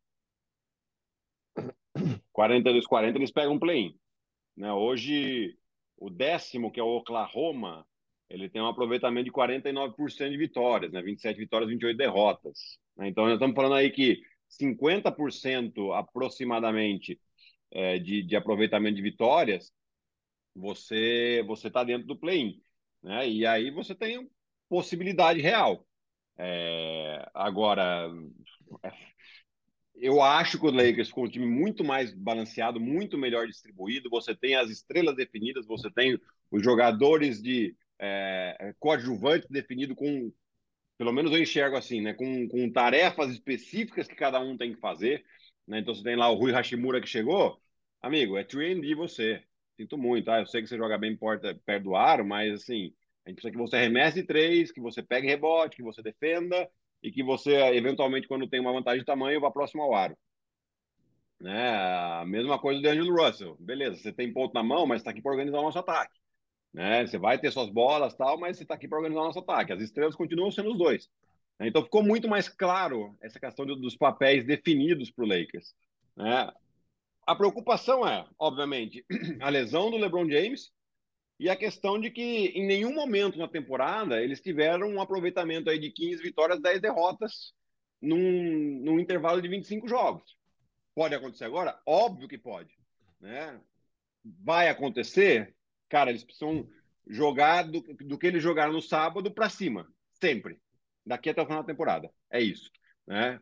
42, 2.33 2.87
40 2.87 3.19
eles 3.19 3.33
pegam 3.33 3.55
um 3.55 3.59
play-in. 3.59 3.99
Né? 4.57 4.73
Hoje, 4.73 5.59
o 5.97 6.11
décimo, 6.11 6.71
que 6.71 6.81
é 6.81 6.83
o 6.83 6.97
Oklahoma, 6.97 7.87
ele 8.29 8.49
tem 8.49 8.61
um 8.61 8.67
aproveitamento 8.67 9.25
de 9.25 9.33
49% 9.33 10.31
de 10.31 10.37
vitórias, 10.37 10.93
né? 10.93 11.01
27 11.01 11.39
vitórias, 11.39 11.71
28 11.71 11.97
derrotas. 11.97 12.79
Né? 12.97 13.09
Então, 13.09 13.25
nós 13.25 13.35
estamos 13.35 13.55
falando 13.55 13.75
aí 13.75 13.91
que 13.91 14.21
50% 14.61 15.97
aproximadamente 15.97 17.21
é, 17.71 17.99
de, 17.99 18.23
de 18.23 18.37
aproveitamento 18.37 18.97
de 18.97 19.03
vitórias, 19.03 19.73
você 20.55 21.45
você 21.47 21.69
está 21.69 21.85
dentro 21.85 22.07
do 22.07 22.17
play-in. 22.17 22.61
Né? 23.03 23.29
E 23.29 23.47
aí 23.47 23.71
você 23.71 23.95
tem 23.95 24.29
possibilidade 24.69 25.41
real. 25.41 25.87
É, 26.39 27.29
agora, 27.35 28.11
é, 28.83 28.93
eu 29.99 30.21
acho 30.23 30.59
que 30.59 30.67
o 30.67 30.71
Lakers 30.71 31.11
com 31.11 31.25
um 31.25 31.29
time 31.29 31.47
muito 31.47 31.83
mais 31.83 32.13
balanceado, 32.13 32.79
muito 32.81 33.17
melhor 33.17 33.47
distribuído, 33.47 34.11
você 34.11 34.35
tem 34.35 34.55
as 34.55 34.71
estrelas 34.71 35.17
definidas, 35.17 35.67
você 35.67 35.91
tem 35.91 36.19
os 36.51 36.63
jogadores 36.63 37.43
de 37.43 37.75
é, 37.99 38.75
coadjuvante 38.79 39.47
definido 39.51 39.95
com, 39.95 40.33
pelo 40.99 41.13
menos 41.13 41.33
eu 41.33 41.43
enxergo 41.43 41.77
assim, 41.77 42.01
né, 42.01 42.15
com, 42.15 42.49
com 42.49 42.71
tarefas 42.71 43.31
específicas 43.33 44.07
que 44.07 44.15
cada 44.15 44.41
um 44.41 44.57
tem 44.57 44.75
que 44.75 44.81
fazer. 44.81 45.25
Né? 45.67 45.81
Então 45.81 45.95
você 45.95 46.03
tem 46.03 46.17
lá 46.17 46.31
o 46.31 46.37
Rui 46.37 46.53
Hashimura 46.53 47.01
que 47.01 47.09
chegou, 47.09 47.61
amigo, 48.03 48.37
é 48.37 48.45
3D 48.45 48.95
você. 48.95 49.43
Sinto 49.77 49.99
muito, 49.99 50.25
tá? 50.25 50.41
Eu 50.41 50.47
sei 50.47 50.63
que 50.63 50.69
você 50.69 50.77
joga 50.77 50.97
bem 50.97 51.17
porta, 51.17 51.55
perto 51.67 51.85
do 51.85 51.97
aro, 51.97 52.25
mas 52.25 52.53
assim, 52.63 52.95
a 53.25 53.29
gente 53.29 53.37
precisa 53.37 53.53
que 53.53 53.59
você 53.59 53.77
arremesse 53.77 54.23
de 54.23 54.27
três, 54.27 54.73
que 54.73 54.81
você 54.81 55.03
pegue 55.03 55.27
rebote, 55.27 55.77
que 55.77 55.83
você 55.83 56.03
defenda 56.03 56.67
e 57.03 57.11
que 57.11 57.23
você, 57.23 57.55
eventualmente, 57.75 58.29
quando 58.29 58.49
tem 58.49 58.61
uma 58.61 58.73
vantagem 58.73 59.01
de 59.01 59.07
tamanho, 59.07 59.41
vá 59.41 59.51
próximo 59.51 59.83
ao 59.83 59.95
aro. 59.95 60.17
Né? 61.41 61.71
A 61.71 62.25
mesma 62.27 62.59
coisa 62.59 62.81
do 62.81 62.89
Angelo 62.89 63.15
Russell. 63.15 63.57
Beleza, 63.61 63.97
você 63.97 64.13
tem 64.13 64.33
ponto 64.33 64.55
na 64.55 64.63
mão, 64.63 64.87
mas 64.87 65.01
está 65.01 65.11
aqui 65.11 65.21
para 65.21 65.33
organizar 65.33 65.59
o 65.59 65.63
nosso 65.63 65.79
ataque. 65.79 66.19
Né? 66.73 67.07
Você 67.07 67.19
vai 67.19 67.39
ter 67.39 67.51
suas 67.51 67.71
bolas 67.71 68.15
tal, 68.15 68.39
mas 68.39 68.57
você 68.57 68.63
está 68.63 68.75
aqui 68.75 68.89
para 68.89 68.99
organizar 68.99 69.23
o 69.23 69.27
nosso 69.27 69.39
ataque. 69.39 69.73
As 69.73 69.81
estrelas 69.81 70.17
continuam 70.17 70.51
sendo 70.51 70.73
os 70.73 70.79
dois. 70.79 71.09
Então 71.61 71.83
ficou 71.83 72.03
muito 72.03 72.29
mais 72.29 72.49
claro 72.49 73.17
essa 73.21 73.41
questão 73.41 73.65
dos 73.65 73.97
papéis 73.97 74.45
definidos 74.45 75.11
para 75.11 75.25
o 75.25 75.29
Lakers. 75.29 75.75
Né? 76.15 76.53
A 77.27 77.35
preocupação 77.35 78.07
é, 78.07 78.27
obviamente, 78.39 79.05
a 79.41 79.49
lesão 79.49 79.91
do 79.91 79.97
LeBron 79.97 80.29
James 80.29 80.71
e 81.39 81.51
a 81.51 81.57
questão 81.57 82.01
de 82.01 82.11
que 82.11 82.47
em 82.49 82.67
nenhum 82.67 82.95
momento 82.95 83.39
na 83.39 83.49
temporada 83.49 84.23
eles 84.23 84.41
tiveram 84.41 84.89
um 84.89 85.01
aproveitamento 85.01 85.69
aí 85.69 85.79
de 85.79 85.91
15 85.91 86.23
vitórias, 86.23 86.61
10 86.61 86.81
derrotas 86.81 87.55
num, 88.01 88.81
num 88.83 88.99
intervalo 88.99 89.43
de 89.43 89.49
25 89.49 89.87
jogos. 89.87 90.37
Pode 90.95 91.15
acontecer 91.15 91.45
agora? 91.45 91.79
Óbvio 91.85 92.29
que 92.29 92.39
pode. 92.39 92.75
Né? 93.21 93.61
Vai 94.25 94.69
acontecer? 94.69 95.55
Cara, 95.89 96.11
eles 96.11 96.25
precisam 96.25 96.67
jogar 97.07 97.65
do, 97.65 97.81
do 97.81 98.19
que 98.19 98.27
eles 98.27 98.43
jogaram 98.43 98.73
no 98.73 98.81
sábado 98.81 99.31
para 99.31 99.51
cima, 99.51 99.87
sempre. 100.21 100.59
Daqui 101.05 101.31
até 101.31 101.43
o 101.43 101.47
final 101.47 101.63
da 101.63 101.67
temporada. 101.67 102.11
É 102.31 102.41
isso. 102.41 102.71
Né? 103.07 103.39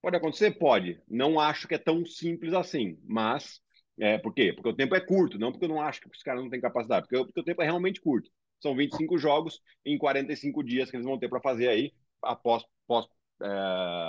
Pode 0.00 0.16
acontecer? 0.16 0.52
Pode. 0.52 1.00
Não 1.06 1.38
acho 1.38 1.68
que 1.68 1.74
é 1.74 1.78
tão 1.78 2.06
simples 2.06 2.54
assim, 2.54 2.98
mas 3.04 3.60
é, 3.98 4.18
por 4.18 4.34
quê? 4.34 4.52
Porque 4.52 4.68
o 4.68 4.76
tempo 4.76 4.94
é 4.94 5.00
curto, 5.00 5.38
não 5.38 5.50
porque 5.50 5.64
eu 5.64 5.70
não 5.70 5.80
acho 5.80 6.00
que 6.00 6.08
os 6.08 6.22
caras 6.22 6.42
não 6.42 6.50
têm 6.50 6.60
capacidade, 6.60 7.06
porque, 7.06 7.24
porque 7.24 7.40
o 7.40 7.44
tempo 7.44 7.62
é 7.62 7.64
realmente 7.64 8.00
curto. 8.00 8.30
São 8.60 8.74
25 8.74 9.18
jogos 9.18 9.60
em 9.84 9.98
45 9.98 10.62
dias 10.62 10.90
que 10.90 10.96
eles 10.96 11.06
vão 11.06 11.18
ter 11.18 11.28
para 11.28 11.40
fazer 11.40 11.68
aí, 11.68 11.92
após, 12.22 12.64
após 12.84 13.06
é, 13.42 13.46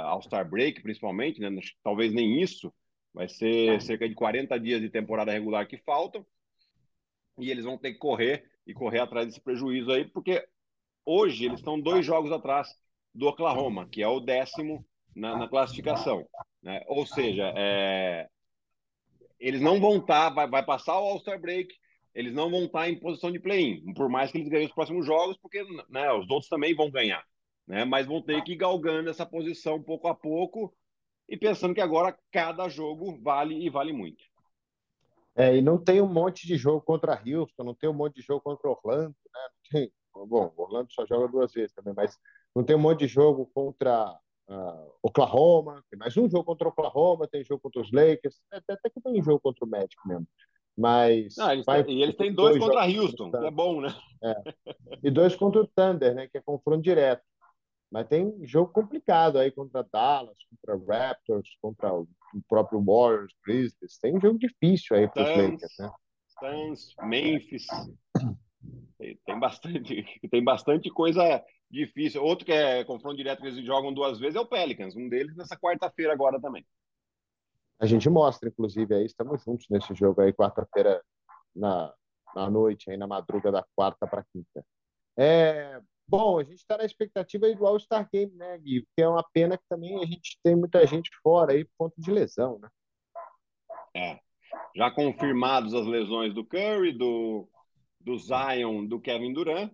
All-Star 0.06 0.50
Break, 0.50 0.82
principalmente, 0.82 1.40
né? 1.40 1.50
talvez 1.84 2.14
nem 2.14 2.42
isso, 2.42 2.74
vai 3.14 3.28
ser 3.28 3.82
cerca 3.82 4.08
de 4.08 4.16
40 4.16 4.60
dias 4.60 4.82
de 4.82 4.90
temporada 4.90 5.32
regular 5.32 5.68
que 5.68 5.78
faltam, 5.78 6.26
e 7.38 7.52
eles 7.52 7.66
vão 7.66 7.78
ter 7.78 7.94
que 7.94 8.00
correr 8.00 8.46
e 8.66 8.74
correr 8.74 9.00
atrás 9.00 9.28
desse 9.28 9.42
prejuízo 9.42 9.92
aí, 9.92 10.06
porque 10.06 10.46
hoje 11.06 11.46
eles 11.46 11.60
estão 11.60 11.80
dois 11.80 12.06
jogos 12.06 12.32
atrás 12.32 12.68
do 13.14 13.28
Oklahoma, 13.28 13.88
que 13.90 14.02
é 14.02 14.08
o 14.08 14.20
décimo 14.20 14.86
na, 15.16 15.38
na 15.38 15.48
classificação. 15.48 16.28
Né? 16.62 16.84
Ou 16.88 17.06
seja, 17.06 17.54
é... 17.56 18.28
eles 19.40 19.62
não 19.62 19.80
vão 19.80 19.98
estar, 19.98 20.30
tá, 20.30 20.36
vai, 20.36 20.48
vai 20.50 20.66
passar 20.66 21.00
o 21.00 21.06
All-Star 21.06 21.40
Break, 21.40 21.74
eles 22.14 22.34
não 22.34 22.50
vão 22.50 22.66
estar 22.66 22.80
tá 22.80 22.90
em 22.90 23.00
posição 23.00 23.32
de 23.32 23.40
play-in, 23.40 23.94
por 23.94 24.10
mais 24.10 24.32
que 24.32 24.40
eles 24.40 24.50
ganhem 24.50 24.68
os 24.68 24.74
próximos 24.74 25.06
jogos, 25.06 25.38
porque 25.38 25.64
né, 25.90 26.12
os 26.14 26.30
outros 26.30 26.50
também 26.50 26.76
vão 26.76 26.90
ganhar. 26.90 27.24
Né? 27.68 27.86
Mas 27.86 28.08
vão 28.08 28.22
ter 28.22 28.44
que 28.44 28.54
ir 28.54 28.58
galgando 28.58 29.10
essa 29.10 29.26
posição 29.26 29.82
pouco 29.84 30.08
a 30.08 30.16
pouco 30.16 30.74
e 31.30 31.38
pensando 31.38 31.76
que 31.76 31.82
agora 31.82 32.18
cada 32.32 32.68
jogo 32.70 33.20
vale 33.22 33.64
e 33.64 33.70
vale 33.70 33.92
muito. 33.92 34.24
É, 35.36 35.56
e 35.56 35.62
não 35.62 35.78
tem 35.78 36.02
um 36.02 36.12
monte 36.12 36.48
de 36.48 36.58
jogo 36.58 36.82
contra 36.82 37.22
Houston, 37.24 37.64
não 37.64 37.76
tem 37.76 37.88
um 37.90 37.94
monte 37.94 38.16
de 38.16 38.22
jogo 38.24 38.42
contra 38.42 38.70
Orlando, 38.70 39.16
né? 39.32 39.50
Tem, 39.70 39.92
bom, 40.12 40.52
Orlando 40.58 40.92
só 40.92 41.06
joga 41.06 41.28
duas 41.28 41.54
vezes 41.54 41.76
também, 41.76 41.94
mas 41.96 42.18
não 42.56 42.64
tem 42.64 42.76
um 42.76 42.80
monte 42.80 43.02
de 43.02 43.08
jogo 43.08 43.46
contra 43.54 44.18
uh, 44.50 44.92
Oklahoma, 45.02 45.84
tem 45.90 46.00
mais 46.00 46.16
um 46.18 46.30
jogo 46.30 46.44
contra 46.44 46.68
Oklahoma, 46.68 47.28
tem 47.28 47.44
jogo 47.44 47.62
contra 47.62 47.82
os 47.82 47.92
Lakers, 47.92 48.42
até, 48.52 48.74
até 48.74 48.90
que 48.90 49.02
tem 49.02 49.22
jogo 49.22 49.40
contra 49.40 49.66
o 49.66 49.70
Magic 49.70 49.96
mesmo. 50.06 50.28
Mas. 50.78 51.36
Não, 51.38 51.52
eles 51.52 51.66
vai, 51.66 51.84
têm, 51.84 51.98
e 51.98 52.04
eles 52.04 52.16
têm 52.16 52.34
dois, 52.34 52.58
dois 52.58 52.66
contra 52.66 52.86
Houston, 52.86 53.32
que 53.32 53.46
é 53.46 53.52
bom, 53.52 53.82
né? 53.82 53.90
É. 54.24 54.36
E 55.04 55.10
dois 55.10 55.36
contra 55.36 55.62
o 55.62 55.68
Thunder, 55.68 56.14
né? 56.14 56.28
Que 56.28 56.38
é 56.38 56.42
confronto 56.42 56.82
direto. 56.82 57.24
Mas 57.92 58.08
tem 58.08 58.46
jogo 58.46 58.72
complicado 58.72 59.40
aí 59.40 59.50
contra 59.50 59.82
Dallas, 59.92 60.38
contra 60.50 60.86
Raptors, 60.86 61.50
contra 61.62 61.94
o 61.94 62.08
próprio 62.48 62.84
Warriors, 62.84 63.34
Grizzlies. 63.46 63.98
Tem 64.00 64.20
jogo 64.20 64.38
difícil 64.38 64.96
aí 64.96 65.08
para 65.08 65.24
os 65.24 65.30
Lakers, 65.30 65.74
né? 65.80 65.92
Suns, 66.40 66.94
Memphis. 67.02 67.66
Tem, 68.98 69.18
tem, 69.26 69.40
bastante, 69.40 70.06
tem 70.30 70.44
bastante 70.44 70.90
coisa 70.90 71.44
difícil. 71.70 72.24
Outro 72.24 72.46
que 72.46 72.52
é 72.52 72.84
confronto 72.84 73.18
direto 73.18 73.42
que 73.42 73.48
eles 73.48 73.66
jogam 73.66 73.94
duas 73.94 74.20
vezes 74.20 74.36
é 74.36 74.40
o 74.40 74.46
Pelicans. 74.46 74.96
Um 74.96 75.10
deles 75.10 75.36
nessa 75.36 75.58
quarta-feira 75.58 76.14
agora 76.14 76.40
também. 76.40 76.66
A 77.80 77.86
gente 77.86 78.10
mostra, 78.10 78.50
inclusive, 78.50 78.96
aí 78.96 79.06
estamos 79.06 79.44
juntos 79.44 79.68
nesse 79.70 79.94
jogo 79.94 80.22
aí, 80.22 80.34
quarta-feira 80.34 81.04
na, 81.56 81.94
na 82.36 82.50
noite, 82.50 82.90
aí 82.90 82.98
na 82.98 83.06
madruga 83.06 83.52
da 83.52 83.64
quarta 83.76 84.08
para 84.08 84.26
quinta. 84.34 84.66
É, 85.16 85.80
Bom, 86.10 86.40
a 86.40 86.44
gente 86.44 86.56
está 86.56 86.78
na 86.78 86.86
expectativa 86.86 87.50
igual 87.50 87.76
o 87.76 87.80
Star 87.80 88.08
Game, 88.10 88.34
né, 88.34 88.58
Gui? 88.60 88.88
Que 88.96 89.04
é 89.04 89.10
uma 89.10 89.24
pena 89.34 89.58
que 89.58 89.66
também 89.68 90.02
a 90.02 90.06
gente 90.06 90.40
tem 90.42 90.56
muita 90.56 90.88
gente 90.88 91.10
fora 91.22 91.52
aí 91.52 91.66
por 91.66 91.72
conta 91.78 91.96
de 92.02 92.10
lesão, 92.10 92.58
né? 92.60 92.70
É. 93.94 94.20
Já 94.74 94.90
confirmados 94.90 95.74
as 95.74 95.86
lesões 95.86 96.34
do 96.34 96.46
Curry, 96.46 96.94
do, 96.94 97.50
do 98.00 98.18
Zion, 98.18 98.86
do 98.86 99.02
Kevin 99.02 99.34
Durant. 99.34 99.70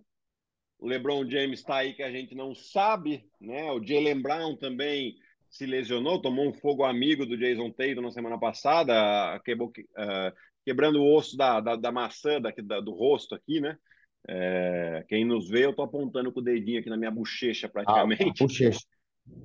O 0.78 0.86
LeBron 0.86 1.28
James 1.28 1.60
está 1.60 1.76
aí 1.76 1.94
que 1.94 2.02
a 2.02 2.10
gente 2.10 2.34
não 2.34 2.54
sabe, 2.54 3.24
né? 3.40 3.70
O 3.72 3.84
Jalen 3.84 4.20
Brown 4.20 4.56
também 4.56 5.16
se 5.48 5.66
lesionou, 5.66 6.20
tomou 6.20 6.48
um 6.48 6.52
fogo 6.52 6.84
amigo 6.84 7.24
do 7.24 7.38
Jason 7.38 7.70
Tatum 7.70 8.02
na 8.02 8.10
semana 8.10 8.38
passada, 8.38 9.40
quebrou, 9.44 9.68
uh, 9.68 10.32
quebrando 10.64 11.00
o 11.00 11.14
osso 11.14 11.36
da, 11.36 11.60
da, 11.60 11.76
da 11.76 11.92
maçã 11.92 12.40
da, 12.40 12.80
do 12.80 12.92
rosto 12.92 13.34
aqui, 13.34 13.60
né? 13.60 13.78
É, 14.26 15.04
quem 15.08 15.24
nos 15.24 15.48
vê, 15.48 15.66
eu 15.66 15.70
estou 15.70 15.84
apontando 15.84 16.32
com 16.32 16.40
o 16.40 16.42
dedinho 16.42 16.80
aqui 16.80 16.88
na 16.88 16.96
minha 16.96 17.10
bochecha, 17.10 17.68
praticamente. 17.68 18.22
Ah, 18.22 18.32
bochecha. 18.38 18.80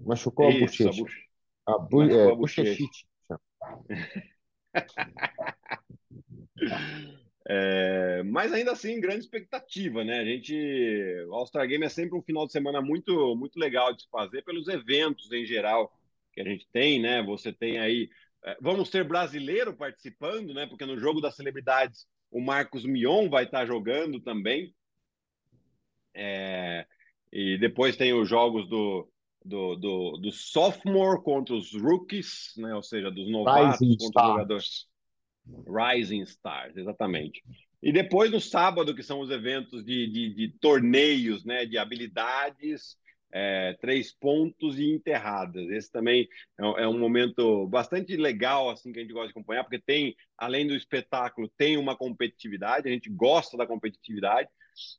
Machucou 0.05 0.47
a 0.47 0.51
bochecha. 0.51 0.89
A, 0.89 0.93
boche... 0.93 1.27
a, 1.67 1.77
bu... 1.77 2.03
é, 2.03 2.31
a 2.31 2.35
bochecha. 2.35 2.83
É, 7.51 8.21
mas 8.21 8.53
ainda 8.53 8.73
assim, 8.73 9.01
grande 9.01 9.21
expectativa, 9.21 10.03
né? 10.03 10.19
A 10.19 10.23
gente, 10.23 10.53
o 11.27 11.33
All-Star 11.33 11.67
Game 11.67 11.83
é 11.83 11.89
sempre 11.89 12.15
um 12.15 12.21
final 12.21 12.45
de 12.45 12.51
semana 12.51 12.79
muito, 12.79 13.35
muito 13.35 13.57
legal 13.57 13.91
de 13.91 14.03
se 14.03 14.09
fazer 14.09 14.43
pelos 14.43 14.67
eventos 14.67 15.31
em 15.31 15.43
geral 15.43 15.91
que 16.31 16.41
a 16.41 16.43
gente 16.43 16.67
tem, 16.71 17.01
né? 17.01 17.23
Você 17.23 17.51
tem 17.51 17.79
aí, 17.79 18.07
é, 18.45 18.55
vamos 18.61 18.91
ter 18.91 19.03
brasileiro 19.03 19.73
participando, 19.73 20.53
né? 20.53 20.67
Porque 20.67 20.85
no 20.85 20.99
jogo 20.99 21.19
das 21.19 21.35
celebridades 21.35 22.05
o 22.29 22.39
Marcos 22.39 22.85
Mion 22.85 23.27
vai 23.27 23.45
estar 23.45 23.65
jogando 23.65 24.19
também. 24.19 24.71
É, 26.13 26.85
e 27.33 27.57
depois 27.57 27.97
tem 27.97 28.13
os 28.13 28.29
jogos 28.29 28.69
do, 28.69 29.09
do, 29.43 29.75
do, 29.75 30.17
do 30.17 30.31
sophomore 30.31 31.23
contra 31.23 31.55
os 31.55 31.73
rookies, 31.73 32.53
né? 32.57 32.75
Ou 32.75 32.83
seja, 32.83 33.09
dos 33.09 33.27
novatos 33.27 33.79
Rising 33.79 33.97
contra 33.97 34.21
os 34.21 34.29
jogadores. 34.29 34.88
Rising 35.67 36.21
Stars, 36.23 36.75
exatamente. 36.77 37.43
E 37.81 37.91
depois 37.91 38.31
no 38.31 38.41
sábado, 38.41 38.93
que 38.95 39.03
são 39.03 39.19
os 39.21 39.29
eventos 39.29 39.83
de, 39.83 40.07
de, 40.07 40.33
de 40.33 40.49
torneios, 40.59 41.45
né, 41.45 41.65
de 41.65 41.77
habilidades, 41.77 42.97
é, 43.31 43.77
três 43.79 44.11
pontos 44.11 44.79
e 44.79 44.91
enterradas. 44.91 45.69
Esse 45.69 45.91
também 45.91 46.27
é, 46.59 46.65
um- 46.65 46.77
é 46.79 46.87
um 46.87 46.97
momento 46.99 47.67
bastante 47.67 48.15
legal, 48.17 48.69
assim, 48.69 48.91
que 48.91 48.99
a 48.99 49.01
gente 49.01 49.13
gosta 49.13 49.27
de 49.27 49.31
acompanhar, 49.31 49.63
porque 49.63 49.79
tem, 49.79 50.15
além 50.37 50.67
do 50.67 50.75
espetáculo, 50.75 51.47
tem 51.57 51.77
uma 51.77 51.95
competitividade, 51.95 52.87
a 52.87 52.91
gente 52.91 53.09
gosta 53.09 53.55
da 53.55 53.67
competitividade, 53.67 54.49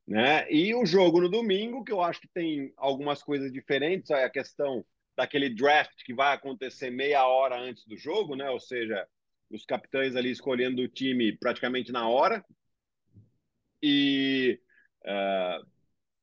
né? 0.07 0.51
E 0.51 0.75
o 0.75 0.85
jogo 0.87 1.21
no 1.21 1.29
domingo, 1.29 1.85
que 1.85 1.93
eu 1.93 2.03
acho 2.03 2.21
que 2.21 2.29
tem 2.29 2.73
algumas 2.77 3.23
coisas 3.23 3.53
diferentes, 3.53 4.11
é 4.11 4.25
a 4.25 4.31
questão 4.31 4.85
daquele 5.17 5.51
draft 5.51 6.03
que 6.05 6.15
vai 6.15 6.35
acontecer 6.35 6.91
meia 6.91 7.27
hora 7.27 7.59
antes 7.59 7.85
do 7.87 7.97
jogo, 7.97 8.37
né? 8.37 8.49
Ou 8.51 8.61
seja, 8.61 9.07
os 9.51 9.65
capitães 9.65 10.17
ali 10.17 10.31
escolhendo 10.31 10.83
o 10.83 10.89
time 10.89 11.37
praticamente 11.37 11.93
na 11.93 12.09
hora. 12.09 12.45
E 13.83 14.61
ah, 15.05 15.63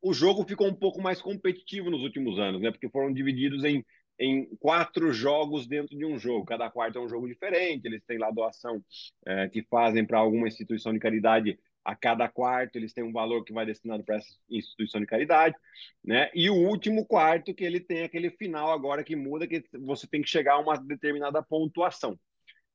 o 0.01 0.13
jogo 0.13 0.45
ficou 0.47 0.67
um 0.67 0.73
pouco 0.75 1.01
mais 1.01 1.21
competitivo 1.21 1.89
nos 1.89 2.03
últimos 2.03 2.39
anos, 2.39 2.61
né? 2.61 2.71
Porque 2.71 2.89
foram 2.89 3.11
divididos 3.11 3.63
em, 3.63 3.83
em 4.19 4.45
quatro 4.57 5.11
jogos 5.11 5.67
dentro 5.67 5.97
de 5.97 6.05
um 6.05 6.17
jogo. 6.17 6.45
Cada 6.45 6.69
quarto 6.69 6.97
é 6.97 7.01
um 7.01 7.09
jogo 7.09 7.27
diferente. 7.27 7.85
Eles 7.85 8.03
têm 8.05 8.17
lá 8.17 8.31
doação 8.31 8.83
eh, 9.25 9.49
que 9.49 9.63
fazem 9.63 10.05
para 10.05 10.19
alguma 10.19 10.47
instituição 10.47 10.93
de 10.93 10.99
caridade 10.99 11.59
a 11.83 11.95
cada 11.95 12.27
quarto. 12.29 12.75
Eles 12.75 12.93
têm 12.93 13.03
um 13.03 13.11
valor 13.11 13.43
que 13.43 13.53
vai 13.53 13.65
destinado 13.65 14.03
para 14.03 14.17
essa 14.17 14.27
instituição 14.49 15.01
de 15.01 15.07
caridade, 15.07 15.55
né? 16.03 16.29
E 16.33 16.49
o 16.49 16.55
último 16.55 17.05
quarto 17.05 17.53
que 17.53 17.63
ele 17.63 17.79
tem 17.79 18.03
aquele 18.03 18.29
final 18.31 18.71
agora 18.71 19.03
que 19.03 19.15
muda, 19.15 19.47
que 19.47 19.63
você 19.73 20.07
tem 20.07 20.21
que 20.21 20.29
chegar 20.29 20.53
a 20.53 20.59
uma 20.59 20.77
determinada 20.77 21.41
pontuação. 21.41 22.19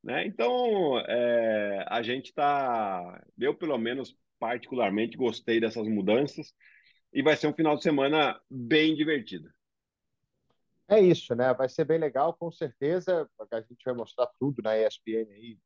Né? 0.02 0.26
Então, 0.26 0.98
é, 0.98 1.84
a 1.88 2.02
gente 2.02 2.26
está, 2.26 3.22
eu 3.38 3.54
pelo 3.54 3.78
menos 3.78 4.16
particularmente 4.38 5.16
gostei 5.16 5.60
dessas 5.60 5.86
mudanças 5.86 6.52
e 7.12 7.22
vai 7.22 7.36
ser 7.36 7.46
um 7.46 7.54
final 7.54 7.76
de 7.76 7.82
semana 7.82 8.40
bem 8.50 8.96
divertido. 8.96 9.48
É 10.88 11.00
isso, 11.00 11.34
né? 11.34 11.54
Vai 11.54 11.68
ser 11.68 11.84
bem 11.84 11.98
legal, 11.98 12.34
com 12.34 12.50
certeza. 12.50 13.30
A 13.50 13.60
gente 13.60 13.84
vai 13.84 13.94
mostrar 13.94 14.28
tudo 14.38 14.60
na 14.60 14.76
ESPN 14.76 15.32
aí, 15.32 15.58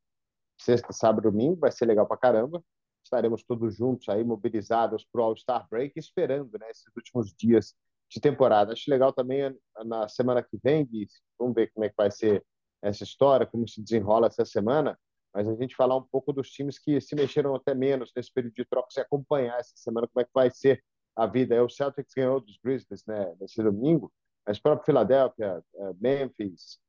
sexta, 0.57 0.93
sábado, 0.93 1.29
domingo. 1.31 1.59
Vai 1.59 1.71
ser 1.71 1.85
legal 1.85 2.07
pra 2.07 2.15
caramba. 2.15 2.63
Estaremos 3.03 3.43
todos 3.43 3.75
juntos 3.75 4.07
aí, 4.09 4.23
mobilizados 4.23 5.05
para 5.11 5.21
o 5.21 5.23
All-Star 5.25 5.67
Break, 5.69 5.97
esperando, 5.97 6.57
né, 6.59 6.69
esses 6.69 6.85
últimos 6.95 7.33
dias 7.33 7.73
de 8.09 8.21
temporada. 8.21 8.73
Acho 8.73 8.89
legal 8.89 9.11
também 9.11 9.57
na 9.85 10.07
semana 10.07 10.43
que 10.43 10.57
vem, 10.63 10.85
Gui, 10.85 11.07
vamos 11.39 11.55
ver 11.55 11.71
como 11.73 11.85
é 11.85 11.89
que 11.89 11.95
vai 11.97 12.11
ser 12.11 12.45
essa 12.81 13.03
história, 13.03 13.45
como 13.45 13.67
se 13.67 13.81
desenrola 13.81 14.27
essa 14.27 14.45
semana, 14.45 14.97
mas 15.33 15.47
a 15.47 15.55
gente 15.55 15.75
falar 15.75 15.95
um 15.95 16.03
pouco 16.03 16.33
dos 16.33 16.49
times 16.49 16.79
que 16.79 16.99
se 16.99 17.15
mexeram 17.15 17.53
até 17.55 17.73
menos 17.73 18.11
nesse 18.15 18.31
período 18.31 18.53
de 18.53 18.65
troca, 18.65 18.87
se 18.89 18.99
acompanhar 18.99 19.59
essa 19.59 19.75
semana, 19.75 20.07
como 20.07 20.21
é 20.21 20.25
que 20.25 20.31
vai 20.33 20.49
ser 20.49 20.83
a 21.15 21.25
vida. 21.25 21.55
É, 21.55 21.61
o 21.61 21.69
Celtics 21.69 22.13
ganhou 22.15 22.39
dos 22.39 22.57
Grizzlies 22.63 23.05
né, 23.05 23.35
nesse 23.39 23.61
domingo, 23.61 24.11
mas 24.45 24.59
próprio 24.59 24.85
Philadelphia, 24.85 25.61
eh, 25.75 25.93
Memphis, 25.99 26.79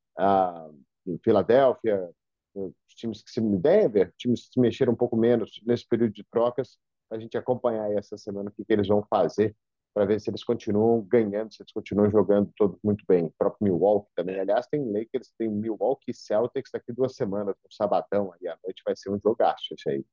Filadélfia, 1.25 2.09
os 2.55 2.95
times 2.95 3.23
que 3.23 3.31
se 3.31 3.41
Denver, 3.41 4.13
times 4.17 4.47
que 4.47 4.55
se 4.55 4.61
mexeram 4.61 4.93
um 4.93 4.97
pouco 4.97 5.17
menos 5.17 5.61
nesse 5.67 5.87
período 5.87 6.13
de 6.13 6.25
trocas, 6.31 6.79
a 7.11 7.19
gente 7.19 7.37
acompanhar 7.37 7.91
essa 7.93 8.17
semana 8.17 8.51
o 8.51 8.53
que, 8.53 8.65
que 8.65 8.73
eles 8.73 8.87
vão 8.87 9.05
fazer 9.09 9.57
para 9.95 10.05
ver 10.07 10.21
se 10.21 10.31
eles 10.31 10.45
continuam 10.45 11.03
ganhando, 11.03 11.53
se 11.53 11.63
eles 11.63 11.73
continuam 11.73 12.11
jogando 12.11 12.53
todos 12.57 12.79
muito 12.83 13.05
bem. 13.09 13.25
O 13.27 13.35
próprio 13.37 13.65
Milwaukee 13.65 14.11
também. 14.15 14.39
Aliás, 14.39 14.67
tem 14.67 14.81
Lakers, 14.93 15.33
tem 15.39 15.49
Milwaukee 15.49 16.11
e 16.11 16.15
Celtics 16.15 16.71
daqui 16.73 16.93
duas 16.93 17.15
semanas, 17.17 17.55
um 17.65 17.71
sabadão 17.71 18.33
aí 18.33 18.49
à 18.49 18.57
noite, 18.63 18.83
vai 18.85 18.95
ser 18.97 19.11
um 19.11 19.19
jogaço 19.21 19.75
esse 19.75 19.89
aí. 19.91 20.05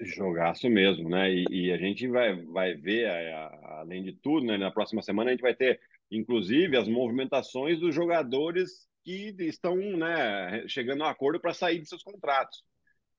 Jogaço 0.00 0.68
mesmo, 0.68 1.08
né? 1.08 1.30
E, 1.32 1.44
e 1.50 1.72
a 1.72 1.76
gente 1.76 2.08
vai, 2.08 2.34
vai 2.46 2.74
ver, 2.74 3.06
a- 3.08 3.46
a- 3.46 3.80
além 3.80 4.02
de 4.02 4.12
tudo, 4.12 4.44
né? 4.46 4.56
Na 4.56 4.70
próxima 4.70 5.02
semana 5.02 5.30
a 5.30 5.32
gente 5.32 5.42
vai 5.42 5.54
ter, 5.54 5.80
inclusive, 6.10 6.76
as 6.76 6.88
movimentações 6.88 7.78
dos 7.78 7.94
jogadores 7.94 8.88
que 9.04 9.34
estão, 9.38 9.76
né, 9.76 10.66
chegando 10.66 11.02
a 11.04 11.06
um 11.06 11.10
acordo 11.10 11.38
para 11.40 11.52
sair 11.54 11.78
de 11.78 11.86
seus 11.88 12.02
contratos. 12.02 12.64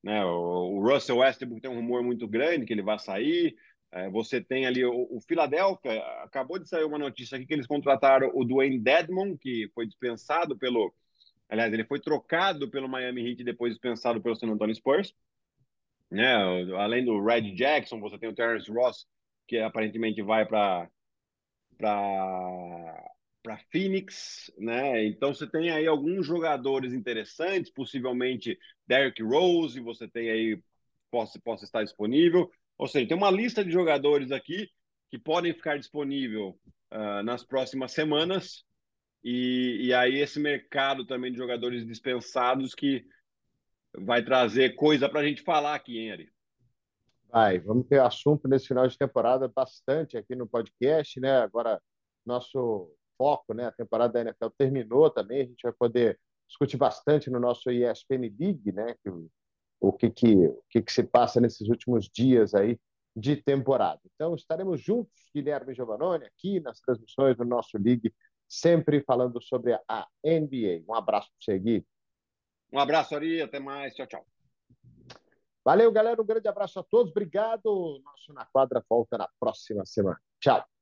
Né? 0.04 0.24
O, 0.26 0.78
o 0.78 0.82
Russell 0.84 1.18
Westbrook 1.18 1.62
tem 1.62 1.72
um 1.72 1.76
rumor 1.76 2.04
muito 2.04 2.28
grande 2.28 2.66
que 2.66 2.74
ele 2.74 2.82
vai 2.84 3.00
sair. 3.00 3.56
É, 3.92 4.10
você 4.10 4.42
tem 4.42 4.66
ali 4.66 4.84
o, 4.84 5.08
o 5.10 5.22
Philadelphia, 5.22 6.02
acabou 6.24 6.60
de 6.60 6.68
sair 6.68 6.84
uma 6.84 6.98
notícia 6.98 7.38
aqui 7.38 7.46
que 7.46 7.54
eles 7.54 7.68
contrataram 7.68 8.30
o 8.34 8.44
Dwayne 8.44 8.80
Dedmon, 8.80 9.38
que 9.38 9.70
foi 9.74 9.86
dispensado 9.86 10.58
pelo. 10.58 10.94
Aliás, 11.48 11.72
ele 11.72 11.86
foi 11.86 12.00
trocado 12.00 12.70
pelo 12.70 12.90
Miami 12.90 13.22
Heat 13.30 13.42
e 13.42 13.46
depois 13.46 13.74
dispensado 13.74 14.22
pelo 14.22 14.36
San 14.36 14.48
Antonio 14.48 14.76
Spurs. 14.76 15.14
Né? 16.10 16.34
Além 16.78 17.06
do 17.06 17.24
Red 17.24 17.54
Jackson, 17.56 18.00
você 18.00 18.18
tem 18.18 18.30
o 18.30 18.36
Terrence 18.36 18.72
Ross, 18.72 19.08
que 19.48 19.58
aparentemente 19.60 20.22
vai 20.22 20.46
para 20.46 20.90
para 21.78 23.58
Phoenix, 23.72 24.52
né? 24.58 25.06
Então 25.06 25.34
você 25.34 25.46
tem 25.46 25.70
aí 25.70 25.86
alguns 25.86 26.26
jogadores 26.26 26.94
interessantes, 26.94 27.72
possivelmente 27.72 28.58
Derrick 28.88 29.22
Rose, 29.22 29.80
você 29.80 30.08
tem 30.08 30.30
aí 30.30 30.60
possa, 31.12 31.40
estar 31.64 31.84
disponível. 31.84 32.50
Ou 32.78 32.88
seja, 32.88 33.08
tem 33.08 33.18
uma 33.18 33.32
lista 33.32 33.64
de 33.64 33.72
jogadores 33.72 34.32
aqui 34.32 34.70
que 35.10 35.18
podem 35.18 35.54
ficar 35.54 35.78
disponível 35.78 36.60
uh, 36.92 37.24
nas 37.24 37.44
próximas 37.44 37.92
semanas. 37.92 38.66
E, 39.24 39.88
e 39.88 39.94
aí 39.94 40.20
esse 40.20 40.40
mercado 40.40 41.06
também 41.06 41.32
de 41.32 41.38
jogadores 41.38 41.86
dispensados 41.86 42.76
que 42.76 43.06
vai 43.98 44.24
trazer 44.24 44.76
coisa 44.76 45.10
para 45.10 45.22
a 45.22 45.24
gente 45.24 45.42
falar 45.42 45.76
aqui, 45.76 45.98
hein, 45.98 46.12
Ari? 46.12 46.34
Vai, 47.30 47.60
vamos 47.60 47.88
ter 47.88 48.00
assunto 48.00 48.48
nesse 48.48 48.68
final 48.68 48.88
de 48.88 48.98
temporada 48.98 49.48
bastante 49.48 50.18
aqui 50.18 50.36
no 50.36 50.48
podcast, 50.48 51.20
né? 51.20 51.40
Agora, 51.40 51.82
nosso 52.26 52.94
foco, 53.18 53.54
né? 53.54 53.66
A 53.66 53.72
temporada 53.72 54.14
da 54.14 54.22
NFL 54.22 54.50
terminou 54.58 55.10
também, 55.10 55.42
a 55.42 55.46
gente 55.46 55.64
vai 55.64 55.74
poder 55.74 56.20
discutir 56.48 56.78
bastante 56.78 57.30
no 57.30 57.40
nosso 57.40 57.72
ESPN 57.72 58.30
League, 58.40 58.72
né? 58.72 58.96
O 59.88 59.94
que 59.94 60.10
que, 60.10 60.36
o 60.36 60.64
que 60.70 60.82
que 60.82 60.92
se 60.92 61.04
passa 61.04 61.40
nesses 61.40 61.70
últimos 61.70 62.10
dias 62.10 62.54
aí 62.54 62.80
de 63.16 63.38
temporada. 63.38 64.02
Então, 64.14 64.36
estaremos 64.36 64.82
juntos, 64.82 65.30
Guilherme 65.34 65.74
Giovanoni, 65.74 66.26
aqui 66.26 66.60
nas 66.60 66.82
transmissões 66.82 67.38
do 67.38 67.46
nosso 67.46 67.78
League, 67.78 68.14
sempre 68.48 69.02
falando 69.02 69.42
sobre 69.42 69.74
a 69.88 70.08
NBA. 70.24 70.84
Um 70.88 70.94
abraço 70.94 71.30
para 71.30 71.54
você, 71.54 71.60
Gui. 71.60 71.86
Um 72.74 72.80
abraço, 72.80 73.16
Ari, 73.16 73.42
até 73.42 73.60
mais, 73.60 73.96
tchau, 73.96 74.06
tchau. 74.06 74.26
Valeu, 75.64 75.92
galera, 75.92 76.22
um 76.22 76.26
grande 76.26 76.48
abraço 76.48 76.80
a 76.80 76.84
todos, 76.84 77.12
obrigado. 77.12 78.02
Nosso 78.04 78.34
Na 78.34 78.46
Quadra 78.46 78.84
volta 78.88 79.18
na 79.18 79.30
próxima 79.40 79.86
semana. 79.86 80.20
Tchau. 80.40 80.75